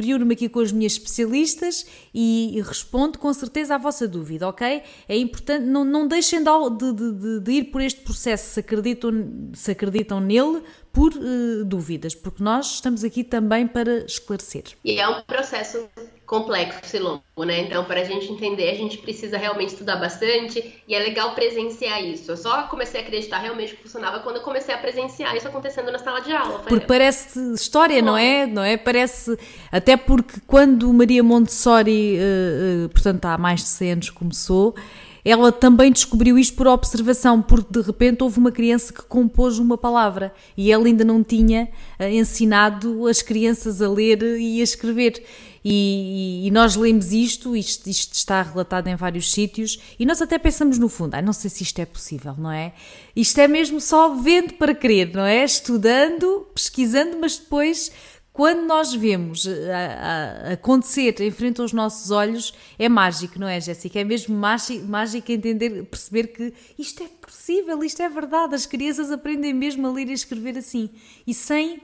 reúno-me 0.00 0.34
aqui 0.34 0.48
com 0.48 0.60
as 0.60 0.70
minhas 0.70 0.92
especialistas 0.92 1.84
e, 2.14 2.62
respondo 2.64 3.18
com 3.18 3.32
certeza 3.32 3.74
à 3.74 3.78
vossa 3.78 4.06
dúvida, 4.06 4.46
ok? 4.46 4.84
É 5.08 5.16
importante, 5.16 5.64
não, 5.64 5.84
não 5.84 6.06
deixem 6.06 6.40
de, 6.40 6.92
de, 6.92 7.40
de, 7.40 7.50
ir 7.50 7.64
por 7.64 7.80
este 7.80 8.02
processo 8.02 8.54
se 8.54 8.60
acreditam, 8.60 9.50
se 9.54 9.72
acreditam 9.72 10.20
nele 10.20 10.62
por 10.92 11.12
uh, 11.12 11.64
dúvidas, 11.64 12.14
porque 12.14 12.42
nós 12.42 12.74
estamos 12.74 13.04
aqui 13.04 13.22
também 13.22 13.66
para 13.66 14.04
esclarecer. 14.04 14.64
E 14.84 14.98
é 14.98 15.08
um 15.08 15.22
processo 15.22 15.88
complexo 16.30 16.94
e 16.94 17.00
longo, 17.00 17.22
né? 17.38 17.62
Então, 17.62 17.84
para 17.84 18.02
a 18.02 18.04
gente 18.04 18.30
entender, 18.30 18.70
a 18.70 18.74
gente 18.76 18.98
precisa 18.98 19.36
realmente 19.36 19.70
estudar 19.70 19.96
bastante 19.96 20.80
e 20.86 20.94
é 20.94 20.98
legal 21.00 21.34
presenciar 21.34 22.00
isso. 22.04 22.30
Eu 22.30 22.36
só 22.36 22.62
comecei 22.68 23.00
a 23.00 23.02
acreditar 23.02 23.38
realmente 23.38 23.74
que 23.74 23.82
funcionava 23.82 24.20
quando 24.20 24.36
eu 24.36 24.42
comecei 24.42 24.72
a 24.72 24.78
presenciar 24.78 25.36
isso 25.36 25.48
acontecendo 25.48 25.90
na 25.90 25.98
sala 25.98 26.20
de 26.20 26.32
aula. 26.32 26.60
Porque 26.60 26.86
parece 26.86 27.52
história, 27.52 28.00
não 28.00 28.16
é? 28.16 28.46
Não 28.46 28.62
é? 28.62 28.76
Parece 28.76 29.36
até 29.72 29.96
porque 29.96 30.40
quando 30.46 30.92
Maria 30.92 31.22
Montessori, 31.24 32.18
uh, 32.18 32.84
uh, 32.84 32.88
portanto, 32.90 33.24
há 33.24 33.36
mais 33.36 33.62
de 33.62 33.68
100 33.68 33.92
anos 33.92 34.10
começou, 34.10 34.76
ela 35.24 35.52
também 35.52 35.92
descobriu 35.92 36.38
isto 36.38 36.56
por 36.56 36.66
observação, 36.66 37.42
porque 37.42 37.80
de 37.80 37.86
repente 37.86 38.22
houve 38.22 38.38
uma 38.38 38.52
criança 38.52 38.92
que 38.92 39.02
compôs 39.02 39.58
uma 39.58 39.76
palavra 39.76 40.32
e 40.56 40.72
ela 40.72 40.86
ainda 40.86 41.04
não 41.04 41.22
tinha 41.22 41.68
uh, 41.98 42.04
ensinado 42.04 43.06
as 43.06 43.22
crianças 43.22 43.82
a 43.82 43.88
ler 43.88 44.22
e 44.22 44.60
a 44.60 44.64
escrever. 44.64 45.22
E, 45.64 46.46
e, 46.46 46.50
nós 46.50 46.74
lemos 46.74 47.12
isto, 47.12 47.54
isto, 47.54 47.86
isto, 47.86 48.14
está 48.14 48.40
relatado 48.40 48.86
em 48.88 48.96
vários 48.96 49.30
sítios, 49.30 49.78
e 49.98 50.06
nós 50.06 50.22
até 50.22 50.38
pensamos 50.38 50.78
no 50.78 50.88
fundo, 50.88 51.14
ah, 51.14 51.22
não 51.22 51.34
sei 51.34 51.50
se 51.50 51.62
isto 51.62 51.78
é 51.80 51.84
possível, 51.84 52.34
não 52.38 52.50
é? 52.50 52.72
Isto 53.14 53.40
é 53.40 53.46
mesmo 53.46 53.78
só 53.78 54.14
vendo 54.14 54.54
para 54.54 54.74
crer, 54.74 55.12
não 55.14 55.22
é? 55.22 55.44
Estudando, 55.44 56.46
pesquisando, 56.54 57.18
mas 57.20 57.36
depois, 57.36 57.92
quando 58.32 58.66
nós 58.66 58.94
vemos 58.94 59.46
a, 59.46 59.50
a, 59.50 60.50
a 60.50 60.52
acontecer 60.52 61.20
em 61.20 61.30
frente 61.30 61.60
aos 61.60 61.72
nossos 61.72 62.10
olhos, 62.10 62.54
é 62.78 62.88
mágico, 62.88 63.38
não 63.38 63.48
é, 63.48 63.60
Jéssica? 63.60 64.00
É 64.00 64.04
mesmo 64.04 64.36
mágico, 64.36 64.86
mágico 64.86 65.32
entender, 65.32 65.84
perceber 65.84 66.28
que 66.28 66.52
isto 66.78 67.02
é 67.02 67.08
possível, 67.08 67.82
isto 67.82 68.02
é 68.02 68.08
verdade, 68.08 68.54
as 68.54 68.66
crianças 68.66 69.10
aprendem 69.10 69.52
mesmo 69.52 69.86
a 69.86 69.92
ler 69.92 70.08
e 70.08 70.12
escrever 70.12 70.56
assim, 70.56 70.90
e 71.26 71.34
sem 71.34 71.82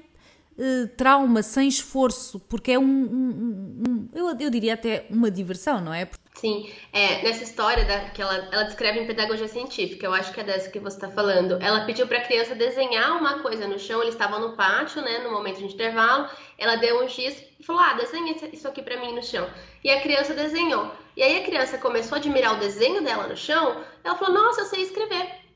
uh, 0.58 0.88
trauma, 0.96 1.42
sem 1.42 1.68
esforço, 1.68 2.40
porque 2.40 2.72
é 2.72 2.78
um, 2.78 2.84
um, 2.84 3.82
um 3.86 4.08
eu, 4.14 4.36
eu, 4.38 4.50
diria 4.50 4.74
até 4.74 5.06
uma 5.10 5.30
diversão, 5.30 5.80
não 5.80 5.92
é? 5.92 6.08
Sim, 6.34 6.70
é, 6.92 7.22
nessa 7.22 7.44
história 7.44 7.84
da, 7.84 8.10
que 8.10 8.20
ela, 8.20 8.48
ela 8.52 8.64
descreve 8.64 9.00
em 9.00 9.06
pedagogia 9.06 9.48
científica, 9.48 10.04
eu 10.04 10.12
acho 10.12 10.32
que 10.32 10.40
é 10.40 10.44
dessa 10.44 10.70
que 10.70 10.78
você 10.78 10.96
está 10.96 11.08
falando. 11.08 11.58
Ela 11.62 11.86
pediu 11.86 12.06
para 12.06 12.18
a 12.18 12.24
criança 12.24 12.54
desenhar 12.54 13.16
uma 13.16 13.38
coisa 13.40 13.66
no 13.66 13.78
chão, 13.78 14.02
eles 14.02 14.14
estavam 14.14 14.40
no 14.40 14.56
pátio, 14.56 15.00
né, 15.00 15.18
no 15.18 15.30
momento 15.30 15.58
de 15.58 15.64
intervalo. 15.64 16.28
Ela 16.58 16.76
deu 16.76 17.02
um 17.02 17.08
giz 17.08 17.42
e 17.58 17.64
falou: 17.64 17.80
Ah, 17.80 17.94
desenha 17.94 18.34
isso 18.52 18.68
aqui 18.68 18.82
para 18.82 19.00
mim 19.00 19.14
no 19.14 19.22
chão. 19.22 19.48
E 19.82 19.90
a 19.90 20.00
criança 20.00 20.34
desenhou. 20.34 20.92
E 21.16 21.22
aí 21.22 21.42
a 21.42 21.44
criança 21.44 21.78
começou 21.78 22.16
a 22.16 22.18
admirar 22.18 22.54
o 22.54 22.60
desenho 22.60 23.02
dela 23.02 23.26
no 23.26 23.36
chão. 23.36 23.82
Ela 24.04 24.16
falou: 24.16 24.34
Nossa, 24.34 24.60
eu 24.60 24.66
sei 24.66 24.82
escrever. 24.82 25.46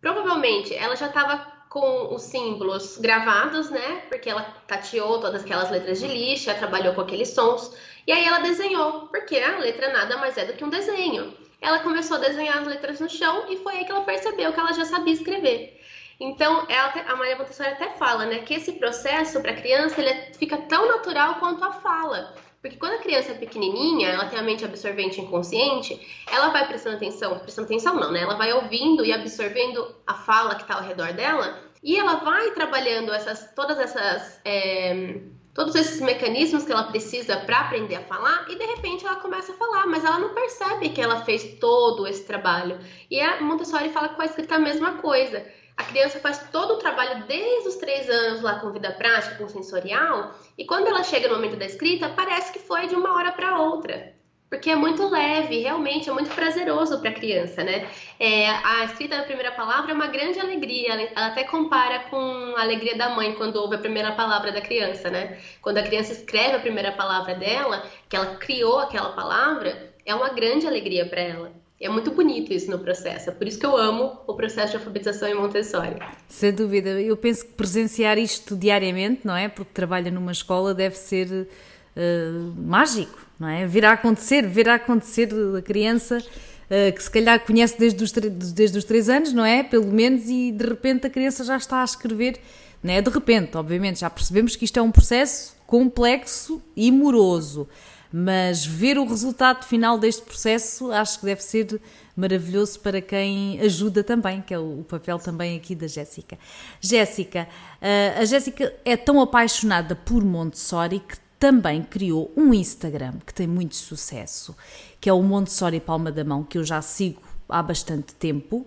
Provavelmente 0.00 0.74
ela 0.74 0.94
já 0.94 1.08
estava 1.08 1.59
com 1.70 2.12
os 2.12 2.22
símbolos 2.22 2.98
gravados, 2.98 3.70
né? 3.70 4.02
Porque 4.08 4.28
ela 4.28 4.42
tateou 4.66 5.20
todas 5.20 5.44
aquelas 5.44 5.70
letras 5.70 6.00
de 6.00 6.08
lixa, 6.08 6.52
trabalhou 6.52 6.94
com 6.94 7.00
aqueles 7.00 7.28
sons. 7.28 7.72
E 8.06 8.12
aí 8.12 8.24
ela 8.24 8.40
desenhou, 8.40 9.06
porque 9.06 9.38
a 9.38 9.56
letra 9.58 9.92
nada 9.92 10.16
mais 10.16 10.36
é 10.36 10.44
do 10.44 10.54
que 10.54 10.64
um 10.64 10.68
desenho. 10.68 11.32
Ela 11.60 11.78
começou 11.78 12.16
a 12.16 12.20
desenhar 12.20 12.58
as 12.58 12.66
letras 12.66 12.98
no 12.98 13.08
chão 13.08 13.44
e 13.48 13.56
foi 13.58 13.76
aí 13.76 13.84
que 13.84 13.92
ela 13.92 14.00
percebeu 14.02 14.52
que 14.52 14.58
ela 14.58 14.72
já 14.72 14.84
sabia 14.84 15.14
escrever. 15.14 15.80
Então, 16.18 16.66
ela, 16.68 16.92
a 17.06 17.16
Maria 17.16 17.36
Montessori 17.36 17.70
até 17.70 17.90
fala, 17.90 18.26
né, 18.26 18.40
que 18.40 18.54
esse 18.54 18.72
processo 18.72 19.40
para 19.40 19.52
a 19.52 19.56
criança 19.56 20.00
ele 20.00 20.34
fica 20.34 20.58
tão 20.58 20.88
natural 20.88 21.36
quanto 21.36 21.64
a 21.64 21.72
fala. 21.72 22.34
Porque 22.60 22.76
quando 22.76 22.94
a 22.94 22.98
criança 22.98 23.32
é 23.32 23.34
pequenininha, 23.34 24.10
ela 24.10 24.26
tem 24.26 24.38
a 24.38 24.42
mente 24.42 24.64
absorvente 24.64 25.20
inconsciente, 25.20 25.98
ela 26.30 26.50
vai 26.50 26.68
prestando 26.68 26.96
atenção, 26.96 27.38
prestando 27.38 27.66
atenção 27.66 27.94
não, 27.94 28.12
né? 28.12 28.20
Ela 28.20 28.36
vai 28.36 28.52
ouvindo 28.52 29.04
e 29.04 29.12
absorvendo 29.12 29.94
a 30.06 30.14
fala 30.14 30.54
que 30.54 30.62
está 30.62 30.74
ao 30.74 30.82
redor 30.82 31.12
dela 31.14 31.58
e 31.82 31.96
ela 31.96 32.16
vai 32.16 32.50
trabalhando 32.50 33.12
essas, 33.12 33.54
todas 33.54 33.78
essas, 33.78 34.38
é, 34.44 35.20
todos 35.54 35.74
esses 35.74 36.02
mecanismos 36.02 36.64
que 36.64 36.72
ela 36.72 36.84
precisa 36.84 37.38
para 37.38 37.60
aprender 37.60 37.96
a 37.96 38.02
falar 38.02 38.44
e 38.50 38.56
de 38.56 38.64
repente 38.64 39.06
ela 39.06 39.16
começa 39.16 39.52
a 39.52 39.56
falar, 39.56 39.86
mas 39.86 40.04
ela 40.04 40.18
não 40.18 40.34
percebe 40.34 40.90
que 40.90 41.00
ela 41.00 41.24
fez 41.24 41.58
todo 41.58 42.06
esse 42.06 42.24
trabalho. 42.24 42.78
E 43.10 43.18
a 43.18 43.40
Montessori 43.40 43.88
fala 43.88 44.10
com 44.10 44.20
a 44.20 44.26
escrita 44.26 44.56
a 44.56 44.58
mesma 44.58 44.98
coisa. 44.98 45.44
A 45.76 45.84
criança 45.84 46.20
faz 46.20 46.50
todo 46.50 46.74
o 46.74 46.78
trabalho 46.78 47.24
desde 47.26 47.68
os 47.68 47.76
três 47.76 48.08
anos 48.08 48.42
lá 48.42 48.60
com 48.60 48.70
vida 48.70 48.92
prática, 48.92 49.36
com 49.36 49.48
sensorial, 49.48 50.34
e 50.56 50.64
quando 50.64 50.88
ela 50.88 51.02
chega 51.02 51.28
no 51.28 51.36
momento 51.36 51.56
da 51.56 51.64
escrita, 51.64 52.08
parece 52.10 52.52
que 52.52 52.58
foi 52.58 52.86
de 52.86 52.94
uma 52.94 53.14
hora 53.14 53.32
para 53.32 53.58
outra. 53.58 54.14
Porque 54.50 54.68
é 54.68 54.74
muito 54.74 55.08
leve, 55.08 55.60
realmente 55.60 56.10
é 56.10 56.12
muito 56.12 56.34
prazeroso 56.34 56.98
para 56.98 57.10
a 57.10 57.14
criança, 57.14 57.62
né? 57.62 57.88
É, 58.18 58.48
a 58.50 58.84
escrita 58.84 59.16
da 59.16 59.22
primeira 59.22 59.52
palavra 59.52 59.92
é 59.92 59.94
uma 59.94 60.08
grande 60.08 60.40
alegria. 60.40 60.92
Ela 61.14 61.28
até 61.28 61.44
compara 61.44 62.00
com 62.10 62.56
a 62.56 62.60
alegria 62.60 62.96
da 62.96 63.10
mãe 63.10 63.32
quando 63.36 63.56
ouve 63.56 63.76
a 63.76 63.78
primeira 63.78 64.10
palavra 64.10 64.50
da 64.50 64.60
criança, 64.60 65.08
né? 65.08 65.38
Quando 65.62 65.78
a 65.78 65.84
criança 65.84 66.12
escreve 66.12 66.56
a 66.56 66.60
primeira 66.60 66.90
palavra 66.90 67.36
dela, 67.36 67.86
que 68.08 68.16
ela 68.16 68.34
criou 68.38 68.80
aquela 68.80 69.12
palavra, 69.12 69.94
é 70.04 70.12
uma 70.16 70.30
grande 70.30 70.66
alegria 70.66 71.06
para 71.06 71.20
ela. 71.20 71.59
É 71.80 71.88
muito 71.88 72.10
bonito 72.10 72.52
isso 72.52 72.70
no 72.70 72.78
processo. 72.78 73.30
É 73.30 73.32
por 73.32 73.46
isso 73.46 73.58
que 73.58 73.64
eu 73.64 73.74
amo 73.74 74.18
o 74.26 74.34
processo 74.34 74.72
de 74.72 74.76
alfabetização 74.76 75.26
em 75.26 75.34
Montessori. 75.34 75.96
Sem 76.28 76.52
dúvida. 76.52 76.90
Eu 77.00 77.16
penso 77.16 77.46
que 77.46 77.52
presenciar 77.52 78.18
isto 78.18 78.54
diariamente, 78.54 79.22
não 79.24 79.34
é? 79.34 79.48
Porque 79.48 79.72
trabalha 79.72 80.10
numa 80.10 80.30
escola, 80.30 80.74
deve 80.74 80.94
ser 80.94 81.26
uh, 81.30 82.54
mágico, 82.54 83.18
não 83.38 83.48
é? 83.48 83.66
Vir 83.66 83.86
a 83.86 83.92
acontecer, 83.92 84.46
ver 84.46 84.68
a 84.68 84.74
acontecer 84.74 85.30
a 85.56 85.62
criança 85.62 86.18
uh, 86.18 86.92
que 86.94 87.02
se 87.02 87.10
calhar 87.10 87.40
conhece 87.46 87.78
desde 87.78 88.04
os, 88.04 88.12
desde 88.12 88.76
os 88.76 88.84
três 88.84 89.08
anos, 89.08 89.32
não 89.32 89.44
é? 89.44 89.62
Pelo 89.62 89.86
menos, 89.86 90.28
e 90.28 90.52
de 90.52 90.66
repente 90.66 91.06
a 91.06 91.10
criança 91.10 91.44
já 91.44 91.56
está 91.56 91.80
a 91.80 91.84
escrever. 91.84 92.40
Não 92.82 92.92
é 92.92 93.00
de 93.00 93.10
repente, 93.10 93.56
obviamente, 93.56 94.00
já 94.00 94.10
percebemos 94.10 94.54
que 94.54 94.66
isto 94.66 94.78
é 94.78 94.82
um 94.82 94.90
processo 94.90 95.56
complexo 95.66 96.62
e 96.76 96.92
moroso 96.92 97.66
mas 98.12 98.66
ver 98.66 98.98
o 98.98 99.06
resultado 99.06 99.64
final 99.64 99.98
deste 99.98 100.22
processo 100.22 100.90
acho 100.90 101.20
que 101.20 101.26
deve 101.26 101.42
ser 101.42 101.80
maravilhoso 102.16 102.80
para 102.80 103.00
quem 103.00 103.60
ajuda 103.60 104.02
também, 104.02 104.42
que 104.42 104.52
é 104.52 104.58
o 104.58 104.84
papel 104.88 105.18
também 105.18 105.56
aqui 105.56 105.74
da 105.74 105.86
Jéssica. 105.86 106.38
Jéssica, 106.80 107.48
eh, 107.80 108.14
a 108.18 108.24
Jéssica 108.24 108.74
é 108.84 108.96
tão 108.96 109.20
apaixonada 109.20 109.94
por 109.94 110.24
Montessori 110.24 111.00
que 111.00 111.16
também 111.38 111.82
criou 111.82 112.30
um 112.36 112.52
Instagram 112.52 113.14
que 113.24 113.32
tem 113.32 113.46
muito 113.46 113.74
sucesso, 113.74 114.54
que 115.00 115.08
é 115.08 115.12
o 115.12 115.22
Montessori 115.22 115.80
Palma 115.80 116.12
da 116.12 116.22
Mão, 116.22 116.44
que 116.44 116.58
eu 116.58 116.64
já 116.64 116.82
sigo 116.82 117.22
há 117.48 117.62
bastante 117.62 118.14
tempo. 118.14 118.66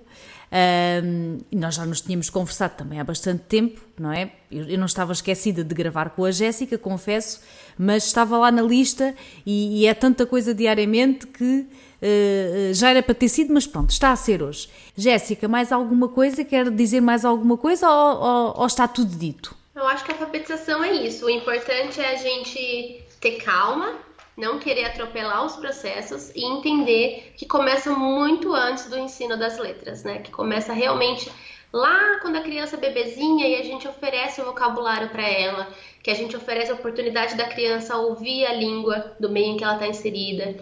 Um, 0.53 1.39
nós 1.51 1.73
já 1.73 1.83
nos 1.83 2.01
tínhamos 2.01 2.29
conversado 2.29 2.75
também 2.77 2.99
há 2.99 3.03
bastante 3.03 3.41
tempo, 3.45 3.81
não 3.99 4.11
é? 4.11 4.31
Eu, 4.51 4.65
eu 4.69 4.77
não 4.77 4.85
estava 4.85 5.11
esquecida 5.11 5.63
de 5.63 5.73
gravar 5.73 6.11
com 6.11 6.23
a 6.23 6.29
Jéssica, 6.29 6.77
confesso, 6.77 7.41
mas 7.75 8.05
estava 8.05 8.37
lá 8.37 8.51
na 8.51 8.61
lista 8.61 9.15
e, 9.43 9.81
e 9.81 9.87
é 9.87 9.95
tanta 9.95 10.27
coisa 10.27 10.53
diariamente 10.53 11.25
que 11.25 11.61
uh, 11.61 12.73
já 12.73 12.91
era 12.91 13.01
para 13.01 13.15
ter 13.15 13.29
sido, 13.29 13.51
mas 13.51 13.65
pronto, 13.65 13.89
está 13.89 14.11
a 14.11 14.15
ser 14.15 14.43
hoje. 14.43 14.69
Jéssica, 14.95 15.47
mais 15.47 15.71
alguma 15.71 16.07
coisa? 16.07 16.45
Quer 16.45 16.69
dizer 16.69 17.01
mais 17.01 17.25
alguma 17.25 17.57
coisa 17.57 17.89
ou, 17.89 18.21
ou, 18.21 18.53
ou 18.59 18.67
está 18.67 18.87
tudo 18.87 19.15
dito? 19.17 19.55
Eu 19.75 19.87
acho 19.87 20.05
que 20.05 20.11
a 20.11 20.13
alfabetização 20.13 20.83
é 20.83 20.93
isso. 20.93 21.25
O 21.25 21.29
importante 21.31 21.99
é 21.99 22.11
a 22.11 22.15
gente 22.15 23.03
ter 23.19 23.37
calma, 23.37 23.95
não 24.35 24.59
querer 24.59 24.85
atropelar 24.85 25.45
os 25.45 25.55
processos 25.55 26.31
e 26.35 26.43
entender 26.43 27.33
que 27.37 27.45
começa 27.45 27.91
muito 27.91 28.53
antes 28.53 28.89
do 28.89 28.97
ensino 28.97 29.37
das 29.37 29.57
letras, 29.57 30.03
né? 30.03 30.19
Que 30.19 30.31
começa 30.31 30.73
realmente 30.73 31.31
lá 31.71 32.19
quando 32.21 32.37
a 32.37 32.41
criança 32.41 32.75
é 32.75 32.79
bebezinha 32.79 33.47
e 33.47 33.55
a 33.55 33.63
gente 33.63 33.87
oferece 33.87 34.41
o 34.41 34.45
vocabulário 34.45 35.09
para 35.09 35.27
ela, 35.27 35.67
que 36.01 36.11
a 36.11 36.13
gente 36.13 36.35
oferece 36.35 36.71
a 36.71 36.75
oportunidade 36.75 37.35
da 37.35 37.45
criança 37.45 37.97
ouvir 37.97 38.45
a 38.45 38.53
língua 38.53 39.15
do 39.19 39.29
meio 39.29 39.53
em 39.53 39.57
que 39.57 39.63
ela 39.63 39.73
está 39.73 39.87
inserida 39.87 40.55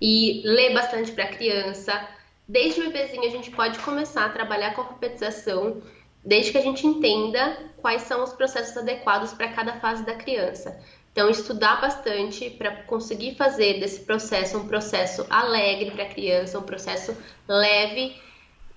e 0.00 0.42
ler 0.44 0.72
bastante 0.72 1.12
para 1.12 1.24
a 1.24 1.28
criança. 1.28 2.08
Desde 2.48 2.82
bebezinho 2.82 3.24
a 3.24 3.30
gente 3.30 3.50
pode 3.50 3.78
começar 3.80 4.26
a 4.26 4.30
trabalhar 4.30 4.74
com 4.74 4.82
alfabetização, 4.82 5.82
desde 6.24 6.52
que 6.52 6.58
a 6.58 6.62
gente 6.62 6.86
entenda 6.86 7.56
quais 7.78 8.02
são 8.02 8.22
os 8.22 8.32
processos 8.32 8.76
adequados 8.76 9.32
para 9.32 9.48
cada 9.48 9.74
fase 9.80 10.04
da 10.04 10.14
criança. 10.14 10.78
Então, 11.16 11.30
estudar 11.30 11.80
bastante 11.80 12.50
para 12.50 12.82
conseguir 12.82 13.36
fazer 13.36 13.80
desse 13.80 14.00
processo 14.00 14.58
um 14.58 14.68
processo 14.68 15.24
alegre 15.30 15.90
para 15.92 16.02
a 16.02 16.08
criança, 16.08 16.58
um 16.58 16.62
processo 16.62 17.16
leve, 17.48 18.14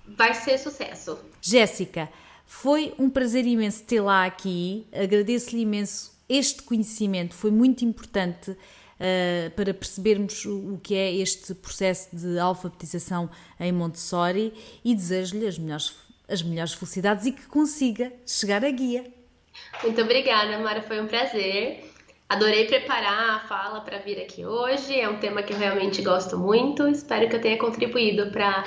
vai 0.06 0.32
ser 0.32 0.56
sucesso. 0.56 1.18
Jéssica, 1.38 2.08
foi 2.46 2.94
um 2.98 3.10
prazer 3.10 3.46
imenso 3.46 3.84
tê-la 3.84 4.24
aqui. 4.24 4.86
Agradeço-lhe 4.90 5.60
imenso 5.60 6.18
este 6.30 6.62
conhecimento, 6.62 7.34
foi 7.34 7.50
muito 7.50 7.84
importante. 7.84 8.52
Uh, 8.52 9.50
para 9.56 9.72
percebermos 9.72 10.44
o, 10.44 10.74
o, 10.74 10.80
que 10.82 10.94
é 10.94 11.10
este 11.14 11.54
processo 11.54 12.14
de 12.14 12.38
alfabetização 12.38 13.30
em 13.58 13.72
Montessori 13.72 14.52
e 14.84 14.94
desejo-lhe 14.94 15.46
as 15.46 15.58
melhores, 15.58 15.96
as 16.28 16.42
melhores 16.42 16.74
felicidades 16.74 17.24
e 17.24 17.32
que 17.32 17.46
consiga 17.46 18.12
chegar 18.26 18.62
à 18.62 18.70
guia. 18.70 19.10
Muito 19.82 20.02
obrigada, 20.02 20.58
Mara, 20.58 20.82
foi 20.82 21.00
um 21.00 21.06
prazer. 21.06 21.89
Adorei 22.30 22.64
preparar 22.64 23.30
a 23.30 23.40
fala 23.40 23.80
para 23.80 23.98
vir 23.98 24.16
aqui 24.20 24.46
hoje. 24.46 25.00
É 25.00 25.08
um 25.08 25.16
tema 25.16 25.42
que 25.42 25.52
eu 25.52 25.58
realmente 25.58 26.00
gosto 26.00 26.38
muito. 26.38 26.86
Espero 26.86 27.28
que 27.28 27.34
eu 27.34 27.40
tenha 27.40 27.58
contribuído 27.58 28.30
para 28.30 28.62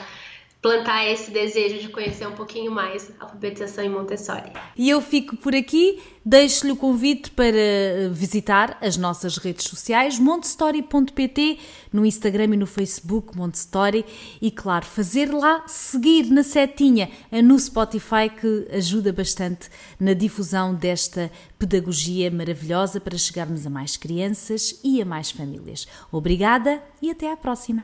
plantar 0.63 1.05
esse 1.05 1.29
desejo 1.29 1.77
de 1.79 1.89
conhecer 1.89 2.25
um 2.25 2.31
pouquinho 2.31 2.71
mais 2.71 3.11
a 3.19 3.25
alfabetização 3.25 3.83
em 3.83 3.89
Montessori. 3.89 4.53
E 4.77 4.89
eu 4.89 5.01
fico 5.01 5.35
por 5.35 5.53
aqui, 5.53 6.01
deixo-lhe 6.25 6.71
o 6.71 6.77
convite 6.77 7.29
para 7.31 8.09
visitar 8.09 8.77
as 8.81 8.95
nossas 8.95 9.35
redes 9.35 9.65
sociais, 9.65 10.17
montessori.pt, 10.17 11.59
no 11.91 12.05
Instagram 12.05 12.53
e 12.53 12.57
no 12.57 12.65
Facebook, 12.65 13.37
Montessori, 13.37 14.05
e 14.41 14.49
claro, 14.49 14.85
fazer 14.85 15.33
lá 15.33 15.67
seguir 15.67 16.27
na 16.27 16.43
setinha 16.43 17.11
no 17.43 17.59
Spotify, 17.59 18.29
que 18.29 18.67
ajuda 18.71 19.11
bastante 19.11 19.69
na 19.99 20.13
difusão 20.13 20.73
desta 20.73 21.29
pedagogia 21.59 22.31
maravilhosa 22.31 23.01
para 23.01 23.17
chegarmos 23.17 23.67
a 23.67 23.69
mais 23.69 23.97
crianças 23.97 24.79
e 24.81 25.01
a 25.01 25.05
mais 25.05 25.29
famílias. 25.29 25.85
Obrigada 26.09 26.81
e 27.01 27.11
até 27.11 27.29
à 27.29 27.35
próxima! 27.35 27.83